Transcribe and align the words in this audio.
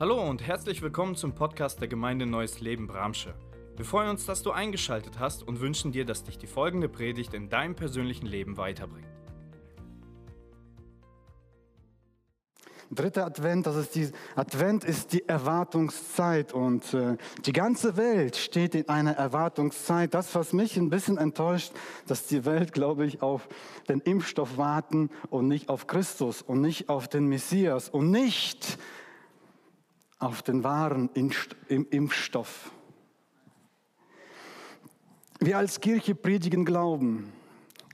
Hallo 0.00 0.28
und 0.28 0.44
herzlich 0.44 0.82
willkommen 0.82 1.14
zum 1.14 1.36
Podcast 1.36 1.80
der 1.80 1.86
Gemeinde 1.86 2.26
Neues 2.26 2.58
Leben 2.58 2.88
Bramsche. 2.88 3.32
Wir 3.76 3.84
freuen 3.84 4.10
uns, 4.10 4.26
dass 4.26 4.42
du 4.42 4.50
eingeschaltet 4.50 5.20
hast 5.20 5.46
und 5.46 5.60
wünschen 5.60 5.92
dir, 5.92 6.04
dass 6.04 6.24
dich 6.24 6.36
die 6.36 6.48
folgende 6.48 6.88
Predigt 6.88 7.32
in 7.32 7.48
deinem 7.48 7.76
persönlichen 7.76 8.26
Leben 8.26 8.56
weiterbringt. 8.56 9.06
Dritter 12.90 13.24
Advent, 13.24 13.68
das 13.68 13.76
ist 13.76 13.94
die, 13.94 14.10
Advent 14.34 14.82
ist 14.82 15.12
die 15.12 15.28
Erwartungszeit 15.28 16.52
und 16.52 16.92
äh, 16.92 17.16
die 17.46 17.52
ganze 17.52 17.96
Welt 17.96 18.34
steht 18.34 18.74
in 18.74 18.88
einer 18.88 19.12
Erwartungszeit. 19.12 20.12
Das, 20.12 20.34
was 20.34 20.52
mich 20.52 20.76
ein 20.76 20.90
bisschen 20.90 21.18
enttäuscht, 21.18 21.72
dass 22.08 22.26
die 22.26 22.44
Welt, 22.44 22.72
glaube 22.72 23.06
ich, 23.06 23.22
auf 23.22 23.48
den 23.88 24.00
Impfstoff 24.00 24.58
warten 24.58 25.10
und 25.30 25.46
nicht 25.46 25.68
auf 25.68 25.86
Christus 25.86 26.42
und 26.42 26.60
nicht 26.60 26.88
auf 26.88 27.06
den 27.06 27.28
Messias 27.28 27.88
und 27.88 28.10
nicht 28.10 28.76
auf 30.24 30.42
den 30.42 30.64
wahren 30.64 31.10
Impfstoff. 31.68 32.72
Wir 35.38 35.58
als 35.58 35.80
Kirche 35.80 36.14
predigen 36.14 36.64
Glauben. 36.64 37.32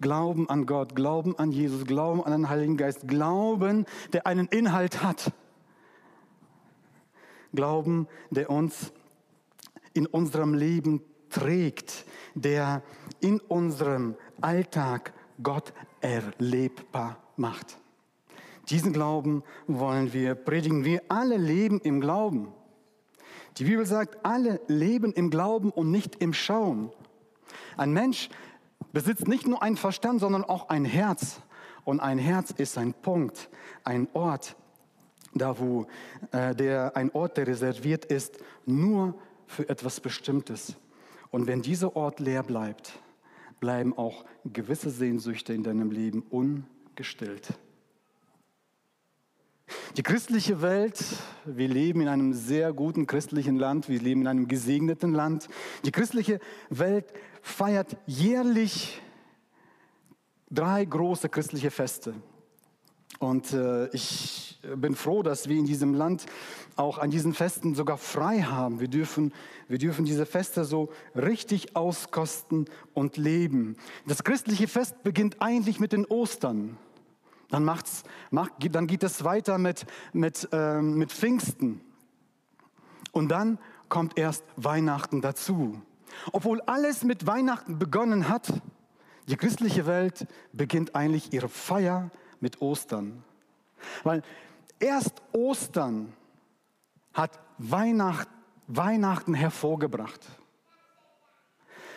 Glauben 0.01 0.48
an 0.48 0.65
Gott, 0.65 0.95
Glauben 0.95 1.38
an 1.38 1.52
Jesus, 1.52 1.85
Glauben 1.85 2.24
an 2.24 2.33
den 2.33 2.48
Heiligen 2.48 2.77
Geist, 2.77 3.07
Glauben, 3.07 3.85
der 4.12 4.27
einen 4.27 4.47
Inhalt 4.47 5.02
hat. 5.02 5.33
Glauben, 7.52 8.07
der 8.30 8.49
uns 8.49 8.93
in 9.93 10.07
unserem 10.07 10.55
Leben 10.55 11.02
trägt, 11.29 12.07
der 12.35 12.83
in 13.21 13.41
unserem 13.41 14.15
Alltag 14.41 15.12
Gott 15.43 15.73
erlebbar 16.01 17.19
macht. 17.37 17.77
Diesen 18.70 18.92
Glauben 18.92 19.42
wollen 19.66 20.12
wir 20.12 20.37
predigen. 20.37 20.84
Wir 20.84 21.02
alle 21.09 21.37
leben 21.37 21.80
im 21.80 22.01
Glauben. 22.01 22.52
Die 23.59 23.65
Bibel 23.65 23.84
sagt, 23.84 24.24
alle 24.24 24.60
leben 24.68 25.12
im 25.12 25.30
Glauben 25.30 25.71
und 25.71 25.90
nicht 25.90 26.16
im 26.23 26.32
Schauen. 26.32 26.90
Ein 27.77 27.93
Mensch 27.93 28.30
besitzt 28.93 29.27
nicht 29.27 29.46
nur 29.46 29.62
einen 29.62 29.77
Verstand, 29.77 30.21
sondern 30.21 30.45
auch 30.45 30.68
ein 30.68 30.85
Herz. 30.85 31.40
Und 31.85 31.99
ein 31.99 32.18
Herz 32.18 32.52
ist 32.52 32.79
ein 32.79 32.95
Punkt, 32.95 33.49
ein 33.82 34.07
Ort, 34.12 34.54
da 35.34 35.59
wo 35.59 35.87
äh, 36.30 36.55
der, 36.55 36.96
ein 36.96 37.10
Ort, 37.10 37.37
der 37.38 37.49
reserviert 37.49 38.05
ist, 38.05 38.38
nur 38.66 39.15
für 39.46 39.68
etwas 39.68 40.01
Bestimmtes. 40.01 40.77
Und 41.30 41.49
wenn 41.49 41.62
dieser 41.62 41.96
Ort 41.96 42.21
leer 42.21 42.45
bleibt, 42.45 42.93
bleiben 43.59 43.96
auch 43.96 44.24
gewisse 44.45 44.90
Sehnsüchte 44.90 45.52
in 45.52 45.65
deinem 45.65 45.90
Leben 45.90 46.23
ungestillt. 46.30 47.49
Die 49.96 50.02
christliche 50.02 50.63
Welt, 50.63 51.02
wir 51.45 51.68
leben 51.68 52.01
in 52.01 52.09
einem 52.09 52.32
sehr 52.32 52.73
guten 52.73 53.07
christlichen 53.07 53.57
Land, 53.57 53.88
wir 53.88 54.01
leben 54.01 54.23
in 54.23 54.27
einem 54.27 54.49
gesegneten 54.49 55.12
Land. 55.12 55.49
Die 55.85 55.93
christliche 55.93 56.40
Welt 56.68 57.12
feiert 57.43 57.96
jährlich 58.07 59.01
drei 60.51 60.85
große 60.85 61.29
christliche 61.29 61.71
Feste. 61.71 62.15
Und 63.18 63.52
äh, 63.52 63.88
ich 63.88 64.59
bin 64.77 64.94
froh, 64.94 65.22
dass 65.22 65.49
wir 65.49 65.56
in 65.56 65.66
diesem 65.66 65.94
Land 65.94 66.27
auch 66.77 66.99
an 66.99 67.10
diesen 67.10 67.34
Festen 67.34 67.75
sogar 67.75 67.99
frei 67.99 68.43
haben. 68.43 68.81
Wir 68.81 68.88
dürfen, 68.88 69.32
wir 69.69 69.78
dürfen 69.78 70.05
diese 70.05 70.25
Feste 70.25 70.65
so 70.65 70.88
richtig 71.15 71.77
auskosten 71.77 72.66
und 72.94 73.16
leben. 73.19 73.77
Das 74.06 74.25
christliche 74.25 74.69
Fest 74.69 75.03
beginnt 75.03 75.43
eigentlich 75.43 75.81
mit 75.81 75.93
den 75.93 76.06
Ostern. 76.06 76.78
Dann, 77.50 77.65
macht's, 77.65 78.04
macht, 78.31 78.53
dann 78.75 78.87
geht 78.87 79.03
es 79.03 79.25
weiter 79.25 79.59
mit, 79.59 79.87
mit, 80.12 80.48
ähm, 80.53 80.94
mit 80.94 81.12
Pfingsten. 81.12 81.81
Und 83.12 83.28
dann 83.28 83.59
kommt 83.88 84.16
erst 84.16 84.44
Weihnachten 84.56 85.20
dazu. 85.20 85.81
Obwohl 86.32 86.60
alles 86.62 87.04
mit 87.04 87.26
Weihnachten 87.26 87.78
begonnen 87.78 88.28
hat, 88.28 88.53
die 89.27 89.37
christliche 89.37 89.87
Welt 89.87 90.27
beginnt 90.53 90.94
eigentlich 90.94 91.33
ihre 91.33 91.49
Feier 91.49 92.10
mit 92.41 92.60
Ostern. 92.60 93.22
Weil 94.03 94.22
erst 94.78 95.22
Ostern 95.33 96.12
hat 97.12 97.39
Weihnacht, 97.59 98.28
Weihnachten 98.66 99.34
hervorgebracht. 99.34 100.27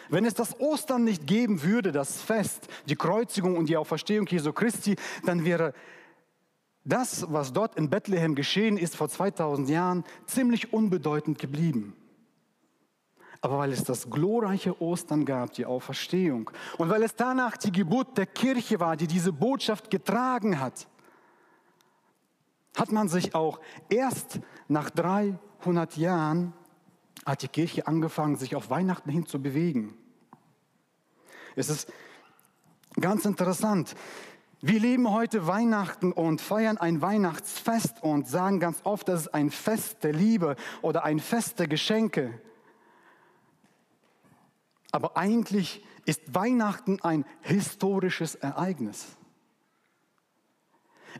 Wenn 0.09 0.25
es 0.25 0.34
das 0.34 0.59
Ostern 0.59 1.03
nicht 1.03 1.28
geben 1.28 1.64
würde, 1.64 1.91
das 1.91 2.22
Fest, 2.22 2.68
die 2.88 2.96
Kreuzigung 2.96 3.58
und 3.58 3.68
die 3.68 3.78
Auferstehung 3.78 4.28
Jesu 4.28 4.52
Christi, 4.52 4.96
dann 5.25 5.46
wäre 5.46 5.74
das, 6.84 7.31
was 7.31 7.53
dort 7.53 7.75
in 7.75 7.90
Bethlehem 7.90 8.36
geschehen 8.36 8.78
ist 8.78 8.96
vor 8.96 9.09
2000 9.09 9.69
Jahren, 9.69 10.03
ziemlich 10.25 10.74
unbedeutend 10.74 11.40
geblieben. 11.40 11.96
Aber 13.42 13.58
weil 13.58 13.74
es 13.74 13.84
das 13.84 14.09
glorreiche 14.09 14.81
Ostern 14.81 15.25
gab, 15.25 15.52
die 15.53 15.66
Auferstehung, 15.66 16.50
und 16.78 16.90
weil 16.90 17.03
es 17.03 17.16
danach 17.16 17.58
die 17.58 17.72
Geburt 17.72 18.18
der 18.18 18.25
Kirche 18.25 18.80
war, 18.80 18.96
die 18.96 19.08
diese 19.08 19.34
Botschaft 19.34 19.90
getragen 19.90 20.59
hat, 20.59 20.88
hat 22.75 22.92
man 22.92 23.08
sich 23.08 23.36
auch 23.36 23.59
erst 23.90 24.40
nach 24.68 24.90
300 24.90 25.97
Jahren 25.97 26.53
hat 27.25 27.41
die 27.41 27.47
Kirche 27.47 27.88
angefangen, 27.88 28.35
sich 28.35 28.56
auf 28.56 28.69
Weihnachten 28.69 29.09
hin 29.09 29.25
zu 29.25 29.41
bewegen. 29.41 29.97
Es 31.56 31.69
ist 31.69 31.91
ganz 33.00 33.25
interessant. 33.25 33.96
Wir 34.62 34.79
leben 34.79 35.12
heute 35.12 35.46
Weihnachten 35.46 36.12
und 36.12 36.40
feiern 36.40 36.78
ein 36.78 37.01
Weihnachtsfest 37.01 38.01
und 38.01 38.28
sagen 38.28 38.59
ganz 38.59 38.79
oft, 38.85 39.07
das 39.09 39.24
ist 39.24 39.34
ein 39.34 39.51
Fest 39.51 40.03
der 40.03 40.13
Liebe 40.13 40.56
oder 40.81 41.03
ein 41.03 41.19
Fest 41.19 41.59
der 41.59 41.68
Geschenke. 41.68 42.40
Aber 44.91 45.18
eigentlich 45.18 45.84
ist 46.06 46.34
Weihnachten 46.34 47.01
ein 47.01 47.25
historisches 47.41 48.35
Ereignis. 48.35 49.18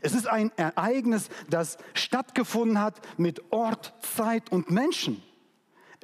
Es 0.00 0.14
ist 0.14 0.26
ein 0.26 0.50
Ereignis, 0.56 1.28
das 1.48 1.76
stattgefunden 1.92 2.80
hat 2.80 3.00
mit 3.18 3.52
Ort, 3.52 3.94
Zeit 4.00 4.50
und 4.50 4.70
Menschen 4.70 5.22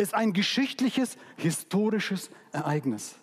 ist 0.00 0.14
ein 0.14 0.32
geschichtliches, 0.32 1.16
historisches 1.36 2.30
Ereignis. 2.52 3.16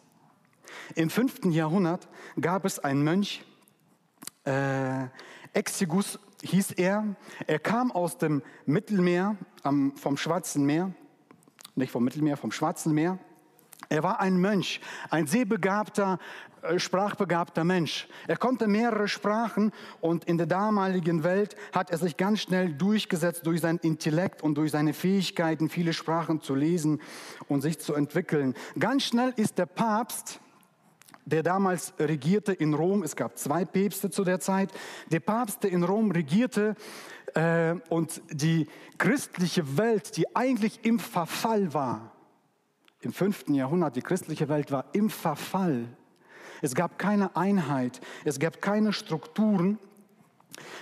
Im 0.96 1.10
5. 1.10 1.46
Jahrhundert 1.46 2.08
gab 2.40 2.66
es 2.66 2.80
einen 2.80 3.04
Mönch, 3.04 3.44
äh, 4.46 5.08
Exigus 5.54 6.20
hieß 6.44 6.74
er. 6.74 7.16
Er 7.48 7.60
kam 7.60 7.92
aus 7.92 8.18
dem 8.18 8.44
Mittelmeer, 8.66 9.36
am, 9.64 9.96
vom 9.96 10.18
Schwarzen 10.18 10.66
Meer, 10.66 10.94
nicht 11.76 11.92
vom 11.92 12.04
Mittelmeer, 12.04 12.38
vom 12.38 12.52
Schwarzen 12.52 12.94
Meer. 12.94 13.18
Er 13.90 14.04
war 14.04 14.20
ein 14.20 14.38
Mönch, 14.38 14.82
ein 15.10 15.28
sehbegabter, 15.28 16.20
sprachbegabter 16.78 17.64
Mensch. 17.64 18.08
Er 18.28 18.38
konnte 18.38 18.68
mehrere 18.68 19.08
Sprachen 19.08 19.72
und 20.02 20.26
in 20.26 20.38
der 20.38 20.48
damaligen 20.48 21.24
Welt 21.24 21.56
hat 21.72 21.92
er 21.92 21.98
sich 21.98 22.18
ganz 22.18 22.42
schnell 22.42 22.74
durchgesetzt 22.74 23.46
durch 23.46 23.62
sein 23.62 23.78
Intellekt 23.78 24.42
und 24.44 24.56
durch 24.56 24.72
seine 24.72 24.94
Fähigkeiten, 24.94 25.70
viele 25.70 25.94
Sprachen 25.94 26.42
zu 26.42 26.56
lesen 26.56 27.02
und 27.48 27.62
sich 27.62 27.80
zu 27.80 27.94
entwickeln. 27.94 28.54
Ganz 28.80 29.04
schnell 29.04 29.34
ist 29.36 29.58
der 29.58 29.66
Papst, 29.66 30.40
der 31.26 31.44
damals 31.44 31.94
regierte 32.00 32.54
in 32.54 32.74
Rom, 32.74 33.04
es 33.04 33.16
gab 33.16 33.38
zwei 33.38 33.66
Päpste 33.66 34.10
zu 34.10 34.24
der 34.24 34.40
Zeit, 34.40 34.72
der 35.12 35.20
Papst, 35.20 35.64
der 35.64 35.72
in 35.72 35.84
Rom 35.84 36.12
regierte 36.12 36.76
äh, 37.34 37.76
und 37.90 38.22
die 38.32 38.68
christliche 38.98 39.78
Welt, 39.78 40.16
die 40.16 40.36
eigentlich 40.36 40.86
im 40.86 41.00
Verfall 41.00 41.74
war, 41.74 42.14
im 43.02 43.12
fünften 43.12 43.54
Jahrhundert, 43.54 43.96
die 43.98 44.02
christliche 44.02 44.48
Welt 44.48 44.72
war 44.72 44.86
im 44.94 45.10
Verfall. 45.10 45.97
Es 46.62 46.76
gab 46.76 46.98
keine 47.00 47.36
Einheit, 47.36 48.02
es 48.26 48.40
gab 48.40 48.62
keine 48.62 48.94
Strukturen. 48.94 49.80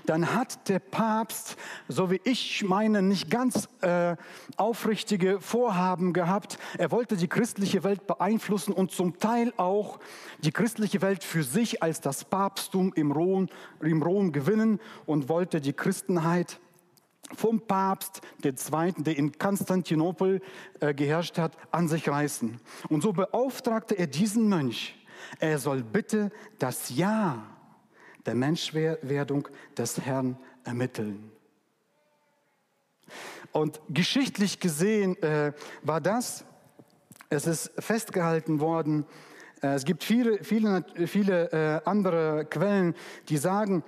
Dann 0.06 0.34
hat 0.34 0.70
der 0.70 0.80
Papst, 0.80 1.58
so 1.88 2.10
wie 2.10 2.22
ich 2.24 2.64
meine, 2.64 3.02
nicht 3.02 3.30
ganz 3.30 3.68
äh, 3.82 4.16
aufrichtige 4.56 5.42
Vorhaben 5.42 6.14
gehabt. 6.14 6.58
Er 6.78 6.92
wollte 6.92 7.18
die 7.18 7.28
christliche 7.28 7.84
Welt 7.84 8.08
beeinflussen 8.08 8.72
und 8.72 8.92
zum 8.92 9.20
Teil 9.20 9.54
auch 9.58 10.00
die 10.40 10.52
christliche 10.52 11.02
Welt 11.02 11.24
für 11.24 11.44
sich 11.44 11.84
als 11.84 12.00
das 12.00 12.24
Papsttum 12.24 12.94
im 12.96 13.12
Rom, 13.12 13.50
im 13.82 14.02
Rom 14.02 14.32
gewinnen 14.32 14.80
und 15.06 15.28
wollte 15.28 15.60
die 15.60 15.74
Christenheit 15.74 16.60
vom 17.36 17.60
Papst 17.60 18.22
der 18.44 18.56
Zweiten, 18.56 19.04
der 19.04 19.18
in 19.18 19.38
Konstantinopel 19.38 20.42
äh, 20.80 20.94
geherrscht 20.94 21.38
hat, 21.38 21.58
an 21.72 21.88
sich 21.88 22.08
reißen. 22.08 22.60
Und 22.90 23.02
so 23.02 23.14
beauftragte 23.14 23.98
er 23.98 24.08
diesen 24.08 24.48
Mönch, 24.48 24.96
er 25.40 25.60
soll 25.60 25.84
bitte 25.84 26.32
das 26.60 26.96
Ja 26.96 27.46
der 28.26 28.36
Menschwerdung 28.36 29.48
des 29.78 30.02
Herrn 30.02 30.38
ermitteln. 30.64 31.32
Und 33.52 33.80
geschichtlich 33.90 34.60
gesehen 34.60 35.22
äh, 35.22 35.54
war 35.84 36.02
das, 36.02 36.44
es 37.30 37.48
ist 37.48 37.72
festgehalten 37.78 38.60
worden, 38.60 39.06
äh, 39.62 39.68
es 39.68 39.86
gibt 39.86 40.04
viele, 40.04 40.44
viele, 40.44 40.84
viele 41.08 41.52
äh, 41.52 41.82
andere 41.88 42.46
Quellen, 42.46 42.96
die 43.30 43.38
sagen, 43.38 43.84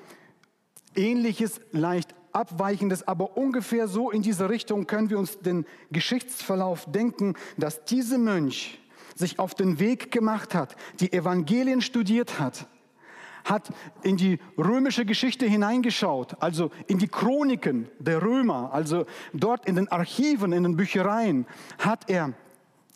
ähnliches 0.95 1.59
leicht 1.71 2.15
Abweichendes, 2.31 3.07
aber 3.07 3.35
ungefähr 3.35 3.87
so 3.87 4.11
in 4.11 4.21
diese 4.21 4.49
Richtung 4.49 4.85
können 4.85 5.09
wir 5.09 5.17
uns 5.17 5.39
den 5.39 5.65
Geschichtsverlauf 5.91 6.85
denken, 6.91 7.33
dass 7.57 7.83
dieser 7.83 8.19
Mönch 8.19 8.79
sich 9.17 9.39
auf 9.39 9.55
den 9.55 9.79
Weg 9.79 10.11
gemacht 10.11 10.53
hat, 10.53 10.75
die 10.99 11.11
Evangelien 11.11 11.81
studiert 11.81 12.39
hat, 12.39 12.67
hat 13.43 13.69
in 14.03 14.17
die 14.17 14.39
römische 14.57 15.05
Geschichte 15.05 15.45
hineingeschaut, 15.45 16.41
also 16.41 16.71
in 16.87 16.99
die 16.99 17.07
Chroniken 17.07 17.89
der 17.99 18.21
Römer, 18.21 18.71
also 18.73 19.05
dort 19.33 19.65
in 19.65 19.75
den 19.75 19.87
Archiven, 19.91 20.51
in 20.51 20.63
den 20.63 20.75
Büchereien, 20.75 21.47
hat 21.79 22.09
er 22.09 22.33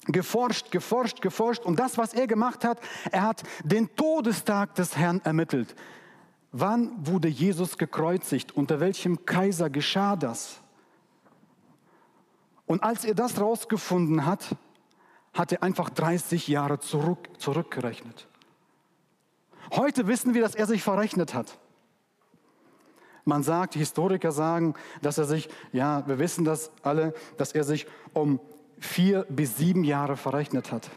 geforscht, 0.05 0.71
geforscht, 0.71 1.21
geforscht. 1.21 1.63
Und 1.63 1.79
das, 1.79 1.97
was 1.97 2.13
er 2.13 2.27
gemacht 2.27 2.63
hat, 2.63 2.79
er 3.11 3.23
hat 3.23 3.43
den 3.63 3.95
Todestag 3.95 4.75
des 4.75 4.97
Herrn 4.97 5.21
ermittelt. 5.23 5.75
Wann 6.51 7.07
wurde 7.07 7.29
Jesus 7.29 7.77
gekreuzigt? 7.77 8.51
Unter 8.55 8.79
welchem 8.79 9.25
Kaiser 9.25 9.69
geschah 9.69 10.15
das? 10.15 10.59
Und 12.65 12.83
als 12.83 13.05
er 13.05 13.15
das 13.15 13.39
rausgefunden 13.39 14.25
hat, 14.25 14.55
hat 15.33 15.51
er 15.51 15.63
einfach 15.63 15.89
30 15.89 16.47
Jahre 16.47 16.79
zurück, 16.79 17.29
zurückgerechnet. 17.37 18.27
Heute 19.73 20.07
wissen 20.07 20.33
wir, 20.33 20.41
dass 20.41 20.55
er 20.55 20.65
sich 20.65 20.83
verrechnet 20.83 21.33
hat. 21.33 21.57
Man 23.23 23.43
sagt, 23.43 23.75
Historiker 23.75 24.31
sagen, 24.31 24.73
dass 25.01 25.17
er 25.17 25.25
sich, 25.25 25.47
ja, 25.71 26.05
wir 26.07 26.19
wissen 26.19 26.43
das 26.43 26.71
alle, 26.81 27.13
dass 27.37 27.51
er 27.53 27.63
sich 27.63 27.85
um 28.13 28.39
vier 28.79 29.25
bis 29.29 29.57
sieben 29.57 29.83
Jahre 29.83 30.17
verrechnet 30.17 30.71
hat. 30.71 30.89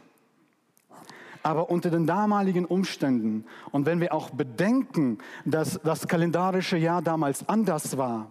Aber 1.42 1.68
unter 1.68 1.90
den 1.90 2.06
damaligen 2.06 2.64
Umständen 2.64 3.44
und 3.70 3.84
wenn 3.84 4.00
wir 4.00 4.14
auch 4.14 4.30
bedenken, 4.30 5.18
dass 5.44 5.78
das 5.84 6.08
kalendarische 6.08 6.78
Jahr 6.78 7.02
damals 7.02 7.46
anders 7.46 7.98
war, 7.98 8.30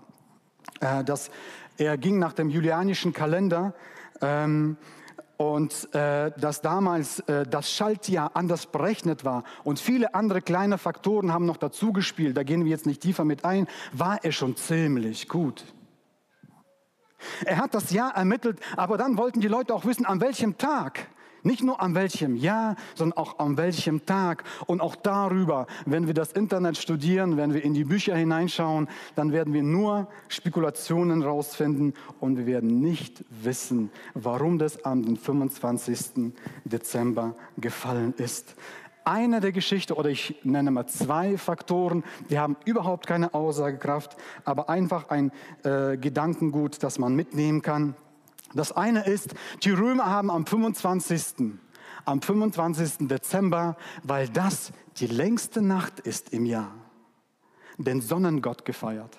äh, 0.80 1.04
dass 1.04 1.30
er 1.78 1.98
ging 1.98 2.18
nach 2.18 2.34
dem 2.34 2.50
julianischen 2.50 3.14
Kalender 3.14 3.76
ähm, 4.22 4.78
und 5.38 5.94
äh, 5.94 6.32
dass 6.38 6.62
damals 6.62 7.20
äh, 7.22 7.46
das 7.46 7.72
Schaltjahr 7.72 8.32
anders 8.36 8.66
berechnet 8.66 9.26
war 9.26 9.44
und 9.64 9.80
viele 9.80 10.14
andere 10.16 10.42
kleine 10.42 10.78
Faktoren 10.78 11.34
haben 11.34 11.46
noch 11.46 11.58
dazu 11.58 11.92
gespielt, 11.94 12.38
da 12.38 12.44
gehen 12.44 12.64
wir 12.64 12.72
jetzt 12.72 12.86
nicht 12.86 13.02
tiefer 13.02 13.26
mit 13.26 13.46
ein, 13.46 13.68
war 13.92 14.24
er 14.24 14.32
schon 14.32 14.56
ziemlich 14.56 15.28
gut. 15.28 15.66
Er 17.46 17.58
hat 17.58 17.74
das 17.74 17.92
Jahr 17.92 18.16
ermittelt, 18.16 18.60
aber 18.76 18.98
dann 18.98 19.18
wollten 19.18 19.40
die 19.40 19.48
Leute 19.48 19.74
auch 19.74 19.86
wissen, 19.86 20.06
an 20.06 20.22
welchem 20.22 20.58
Tag. 20.58 21.08
Nicht 21.44 21.62
nur 21.62 21.82
an 21.82 21.94
welchem 21.96 22.36
Jahr, 22.36 22.76
sondern 22.96 23.18
auch 23.18 23.40
an 23.40 23.58
welchem 23.58 24.06
Tag. 24.06 24.44
Und 24.66 24.82
auch 24.82 24.96
darüber, 24.96 25.68
wenn 25.86 26.08
wir 26.08 26.14
das 26.14 26.32
Internet 26.32 26.78
studieren, 26.78 27.38
wenn 27.38 27.54
wir 27.54 27.64
in 27.64 27.74
die 27.74 27.84
Bücher 27.84 28.16
hineinschauen, 28.16 28.88
dann 29.16 29.32
werden 29.32 29.54
wir 29.54 29.64
nur 29.64 30.08
Spekulationen 30.30 31.22
rausfinden 31.22 31.94
und 32.20 32.38
wir 32.38 32.46
werden 32.46 32.80
nicht 32.80 33.24
wissen, 33.30 33.92
warum 34.14 34.58
das 34.58 34.84
am 34.86 35.16
25. 35.16 36.34
Dezember 36.66 37.36
gefallen 37.58 38.14
ist 38.18 38.56
eine 39.06 39.40
der 39.40 39.52
Geschichte, 39.52 39.96
oder 39.96 40.10
ich 40.10 40.36
nenne 40.44 40.72
mal 40.72 40.88
zwei 40.88 41.38
Faktoren, 41.38 42.04
die 42.30 42.40
haben 42.40 42.56
überhaupt 42.66 43.08
keine 43.08 43.34
Aussagekraft, 43.34 44.16
aber 44.46 44.70
einfach 44.70 45.10
ein 45.10 45.32
äh, 45.64 45.98
Gedankengut, 45.98 46.84
das 46.84 47.00
man 47.00 47.16
mitnehmen 47.16 47.62
kann. 47.62 47.96
Das 48.54 48.72
eine 48.72 49.06
ist, 49.06 49.34
die 49.64 49.72
Römer 49.72 50.06
haben 50.06 50.30
am 50.30 50.46
25. 50.46 51.52
am 52.06 52.22
25. 52.22 53.08
Dezember, 53.08 53.78
weil 54.04 54.30
das 54.30 54.72
die 54.98 55.08
längste 55.08 55.62
Nacht 55.62 56.00
ist 56.00 56.34
im 56.34 56.46
Jahr, 56.46 56.74
den 57.78 58.02
Sonnengott 58.02 58.66
gefeiert. 58.66 59.18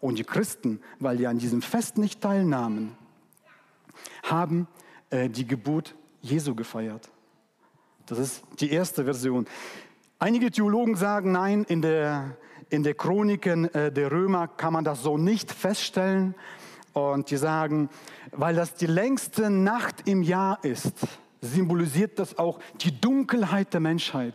Und 0.00 0.18
die 0.18 0.24
Christen, 0.24 0.80
weil 1.00 1.16
die 1.16 1.26
an 1.26 1.38
diesem 1.38 1.60
Fest 1.60 1.98
nicht 1.98 2.20
teilnahmen, 2.20 2.96
haben 4.22 4.68
äh, 5.10 5.28
die 5.28 5.46
Geburt 5.46 5.94
Jesu 6.20 6.54
gefeiert. 6.54 7.10
Das 8.06 8.18
ist 8.18 8.42
die 8.60 8.70
erste 8.70 9.04
Version. 9.04 9.46
Einige 10.18 10.50
Theologen 10.50 10.96
sagen, 10.96 11.32
nein, 11.32 11.64
in 11.68 11.82
der, 11.82 12.36
in 12.70 12.82
der 12.82 12.94
Chroniken 12.94 13.72
äh, 13.74 13.92
der 13.92 14.10
Römer 14.10 14.48
kann 14.48 14.72
man 14.72 14.84
das 14.84 15.02
so 15.02 15.18
nicht 15.18 15.52
feststellen. 15.52 16.34
Und 16.98 17.30
die 17.30 17.36
sagen, 17.36 17.88
weil 18.32 18.54
das 18.54 18.74
die 18.74 18.86
längste 18.86 19.50
Nacht 19.50 20.08
im 20.08 20.22
Jahr 20.22 20.62
ist, 20.64 20.94
symbolisiert 21.40 22.18
das 22.18 22.38
auch 22.38 22.60
die 22.80 23.00
Dunkelheit 23.00 23.72
der 23.72 23.80
Menschheit. 23.80 24.34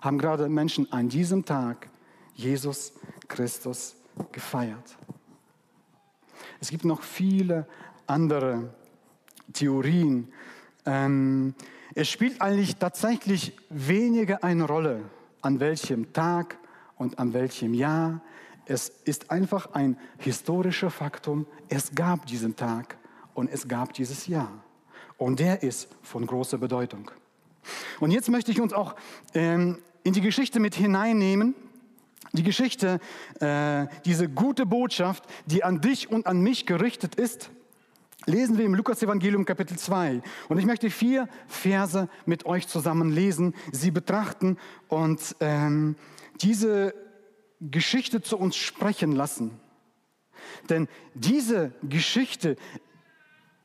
Haben 0.00 0.18
gerade 0.18 0.48
Menschen 0.48 0.90
an 0.92 1.08
diesem 1.08 1.44
Tag 1.44 1.88
Jesus 2.34 2.92
Christus 3.28 3.94
gefeiert. 4.32 4.96
Es 6.60 6.70
gibt 6.70 6.84
noch 6.84 7.02
viele 7.02 7.66
andere 8.06 8.72
Theorien. 9.52 10.32
Ähm, 10.86 11.54
es 11.94 12.08
spielt 12.08 12.40
eigentlich 12.40 12.76
tatsächlich 12.76 13.56
weniger 13.68 14.42
eine 14.42 14.64
Rolle, 14.64 15.02
an 15.42 15.60
welchem 15.60 16.12
Tag 16.12 16.58
und 16.96 17.18
an 17.18 17.32
welchem 17.32 17.74
Jahr. 17.74 18.20
Es 18.66 18.88
ist 19.04 19.30
einfach 19.30 19.72
ein 19.72 19.98
historischer 20.18 20.90
Faktum. 20.90 21.46
Es 21.68 21.94
gab 21.94 22.26
diesen 22.26 22.56
Tag 22.56 22.96
und 23.34 23.50
es 23.50 23.68
gab 23.68 23.92
dieses 23.92 24.26
Jahr. 24.26 24.52
Und 25.18 25.40
der 25.40 25.62
ist 25.62 25.88
von 26.02 26.26
großer 26.26 26.58
Bedeutung. 26.58 27.10
Und 28.00 28.10
jetzt 28.10 28.28
möchte 28.28 28.50
ich 28.50 28.60
uns 28.60 28.72
auch 28.72 28.96
ähm, 29.34 29.78
in 30.02 30.12
die 30.12 30.20
Geschichte 30.20 30.60
mit 30.60 30.74
hineinnehmen. 30.74 31.54
Die 32.32 32.42
Geschichte, 32.42 32.98
äh, 33.40 33.86
diese 34.04 34.28
gute 34.28 34.64
Botschaft, 34.64 35.24
die 35.46 35.64
an 35.64 35.80
dich 35.80 36.10
und 36.10 36.26
an 36.26 36.40
mich 36.40 36.66
gerichtet 36.66 37.14
ist 37.14 37.50
lesen 38.26 38.58
wir 38.58 38.64
im 38.64 38.74
Lukas-Evangelium 38.74 39.44
Kapitel 39.44 39.76
2. 39.76 40.22
Und 40.48 40.58
ich 40.58 40.66
möchte 40.66 40.90
vier 40.90 41.28
Verse 41.46 42.08
mit 42.26 42.46
euch 42.46 42.68
zusammen 42.68 43.10
lesen, 43.10 43.54
sie 43.72 43.90
betrachten 43.90 44.58
und 44.88 45.36
ähm, 45.40 45.96
diese 46.40 46.94
Geschichte 47.70 48.22
zu 48.22 48.38
uns 48.38 48.56
sprechen 48.56 49.12
lassen. 49.12 49.60
Denn 50.68 50.88
diese 51.14 51.72
Geschichte 51.82 52.56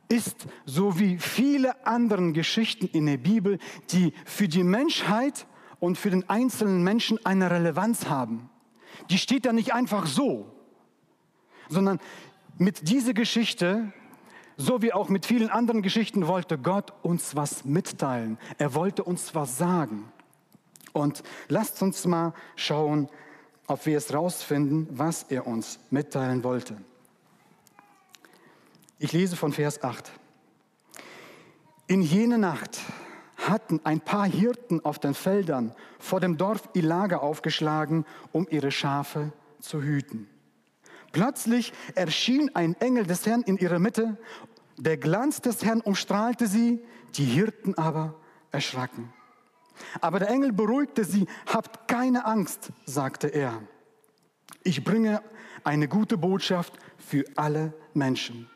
ist 0.09 0.47
so 0.65 0.99
wie 0.99 1.17
viele 1.17 1.85
andere 1.85 2.31
Geschichten 2.31 2.88
in 2.88 3.05
der 3.07 3.17
Bibel, 3.17 3.59
die 3.91 4.13
für 4.25 4.47
die 4.47 4.63
Menschheit 4.63 5.47
und 5.79 5.97
für 5.97 6.09
den 6.09 6.29
einzelnen 6.29 6.83
Menschen 6.83 7.23
eine 7.25 7.51
Relevanz 7.51 8.07
haben. 8.07 8.49
Die 9.09 9.17
steht 9.17 9.45
da 9.45 9.53
nicht 9.53 9.73
einfach 9.73 10.05
so, 10.05 10.51
sondern 11.69 11.99
mit 12.57 12.89
dieser 12.89 13.13
Geschichte 13.13 13.94
so 14.57 14.81
wie 14.81 14.92
auch 14.92 15.07
mit 15.09 15.25
vielen 15.27 15.49
anderen 15.49 15.83
Geschichten 15.83 16.25
wollte 16.27 16.57
Gott 16.57 16.92
uns 17.04 17.35
was 17.35 17.63
mitteilen. 17.63 18.39
Er 18.57 18.73
wollte 18.73 19.04
uns 19.04 19.35
was 19.35 19.57
sagen. 19.57 20.11
Und 20.94 21.21
lasst 21.47 21.81
uns 21.83 22.06
mal 22.07 22.33
schauen, 22.56 23.07
ob 23.68 23.86
wir 23.86 23.97
es 23.97 24.14
rausfinden, 24.14 24.88
was 24.92 25.24
er 25.24 25.45
uns 25.45 25.80
mitteilen 25.90 26.44
wollte. 26.44 26.78
Ich 28.97 29.12
lese 29.12 29.36
von 29.36 29.54
Vers 29.54 29.83
8. 29.83 30.12
In 31.86 32.02
jene 32.02 32.38
Nacht 32.38 32.80
hatten 33.38 33.80
ein 33.83 34.02
paar 34.02 34.26
Hirten 34.26 34.83
auf 34.83 35.00
den 35.00 35.14
Feldern 35.14 35.74
vor 36.00 36.19
dem 36.19 36.38
Dorf 36.38 36.69
ihr 36.74 36.83
Lager 36.83 37.21
aufgeschlagen, 37.21 38.06
um 38.31 38.47
ihre 38.50 38.71
Schafe 38.71 39.31
zu 39.59 39.81
hüten. 39.81 40.28
Plötzlich 41.12 41.74
erschien 41.95 42.54
ein 42.56 42.76
Engel 42.80 43.06
des 43.06 43.26
Herrn 43.26 43.42
in 43.44 43.57
ihrer 43.57 43.80
Mitte. 43.80 44.18
Der 44.78 44.97
Glanz 44.97 45.42
des 45.42 45.64
Herrn 45.64 45.81
umstrahlte 45.81 46.47
sie, 46.47 46.83
die 47.16 47.26
Hirten 47.26 47.78
aber 47.78 48.16
erschraken. 48.52 49.14
Aber 50.01 50.19
der 50.19 50.29
Engel 50.29 50.51
beruhigte 50.51 51.03
sie, 51.03 51.27
habt 51.45 51.87
keine 51.87 52.25
Angst, 52.25 52.71
sagte 52.85 53.27
er. 53.27 53.61
Ich 54.63 54.83
bringe 54.83 55.21
eine 55.63 55.87
gute 55.87 56.17
Botschaft 56.17 56.73
für 56.97 57.23
alle 57.35 57.73
Menschen. 57.93 58.49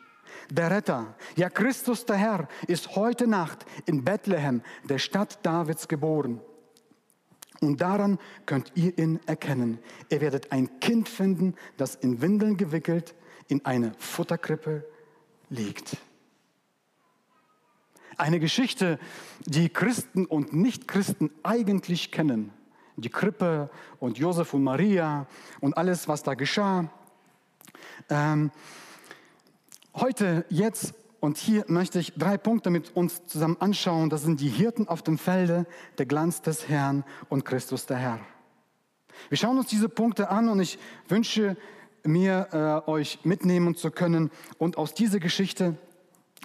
Der 0.50 0.70
Retter, 0.70 1.14
ja 1.36 1.48
Christus 1.48 2.04
der 2.04 2.16
Herr, 2.16 2.48
ist 2.66 2.96
heute 2.96 3.26
Nacht 3.26 3.64
in 3.86 4.04
Bethlehem, 4.04 4.62
der 4.84 4.98
Stadt 4.98 5.38
Davids, 5.42 5.88
geboren. 5.88 6.40
Und 7.60 7.80
daran 7.80 8.18
könnt 8.44 8.72
ihr 8.74 8.98
ihn 8.98 9.20
erkennen. 9.26 9.78
Ihr 10.10 10.20
werdet 10.20 10.50
ein 10.50 10.80
Kind 10.80 11.08
finden, 11.08 11.54
das 11.76 11.94
in 11.94 12.20
Windeln 12.20 12.56
gewickelt 12.56 13.14
in 13.46 13.64
eine 13.64 13.92
Futterkrippe 13.98 14.84
liegt. 15.48 15.96
Eine 18.18 18.40
Geschichte, 18.40 18.98
die 19.46 19.68
Christen 19.68 20.26
und 20.26 20.52
Nichtchristen 20.52 21.30
eigentlich 21.42 22.10
kennen. 22.10 22.52
Die 22.96 23.08
Krippe 23.08 23.70
und 24.00 24.18
Josef 24.18 24.52
und 24.54 24.64
Maria 24.64 25.26
und 25.60 25.76
alles, 25.76 26.08
was 26.08 26.22
da 26.22 26.34
geschah. 26.34 26.90
Ähm, 28.10 28.50
heute, 29.94 30.44
jetzt 30.50 30.94
und 31.20 31.38
hier 31.38 31.64
möchte 31.68 32.00
ich 32.00 32.14
drei 32.16 32.36
Punkte 32.36 32.70
mit 32.70 32.96
uns 32.96 33.24
zusammen 33.26 33.56
anschauen. 33.60 34.10
Das 34.10 34.22
sind 34.22 34.40
die 34.40 34.48
Hirten 34.48 34.88
auf 34.88 35.02
dem 35.02 35.18
Felde, 35.18 35.66
der 35.98 36.06
Glanz 36.06 36.42
des 36.42 36.68
Herrn 36.68 37.04
und 37.28 37.44
Christus 37.44 37.86
der 37.86 37.96
Herr. 37.96 38.20
Wir 39.28 39.38
schauen 39.38 39.56
uns 39.56 39.68
diese 39.68 39.88
Punkte 39.88 40.30
an 40.30 40.48
und 40.48 40.60
ich 40.60 40.78
wünsche 41.08 41.56
mir 42.04 42.48
äh, 42.86 42.90
euch 42.90 43.20
mitnehmen 43.22 43.76
zu 43.76 43.90
können 43.90 44.30
und 44.58 44.76
aus 44.76 44.94
dieser 44.94 45.20
Geschichte 45.20 45.78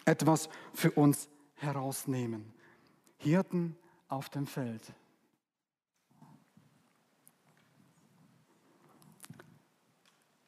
etwas 0.06 0.48
für 0.74 0.92
uns 0.92 1.28
herausnehmen. 1.58 2.54
Hirten 3.18 3.76
auf 4.08 4.30
dem 4.30 4.48
Feld. 4.48 4.94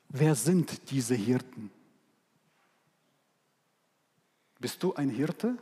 Wer 0.09 0.33
sind 0.35 0.89
diese 0.89 1.15
Hirten? 1.15 1.71
Bist 4.59 4.81
du 4.81 4.93
ein 4.95 5.09
Hirte? 5.09 5.57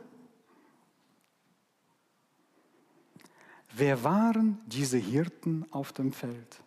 Wer 3.72 4.02
waren 4.02 4.58
diese 4.66 4.96
Hirten 4.96 5.66
auf 5.70 5.92
dem 5.92 6.12
Feld? 6.12 6.60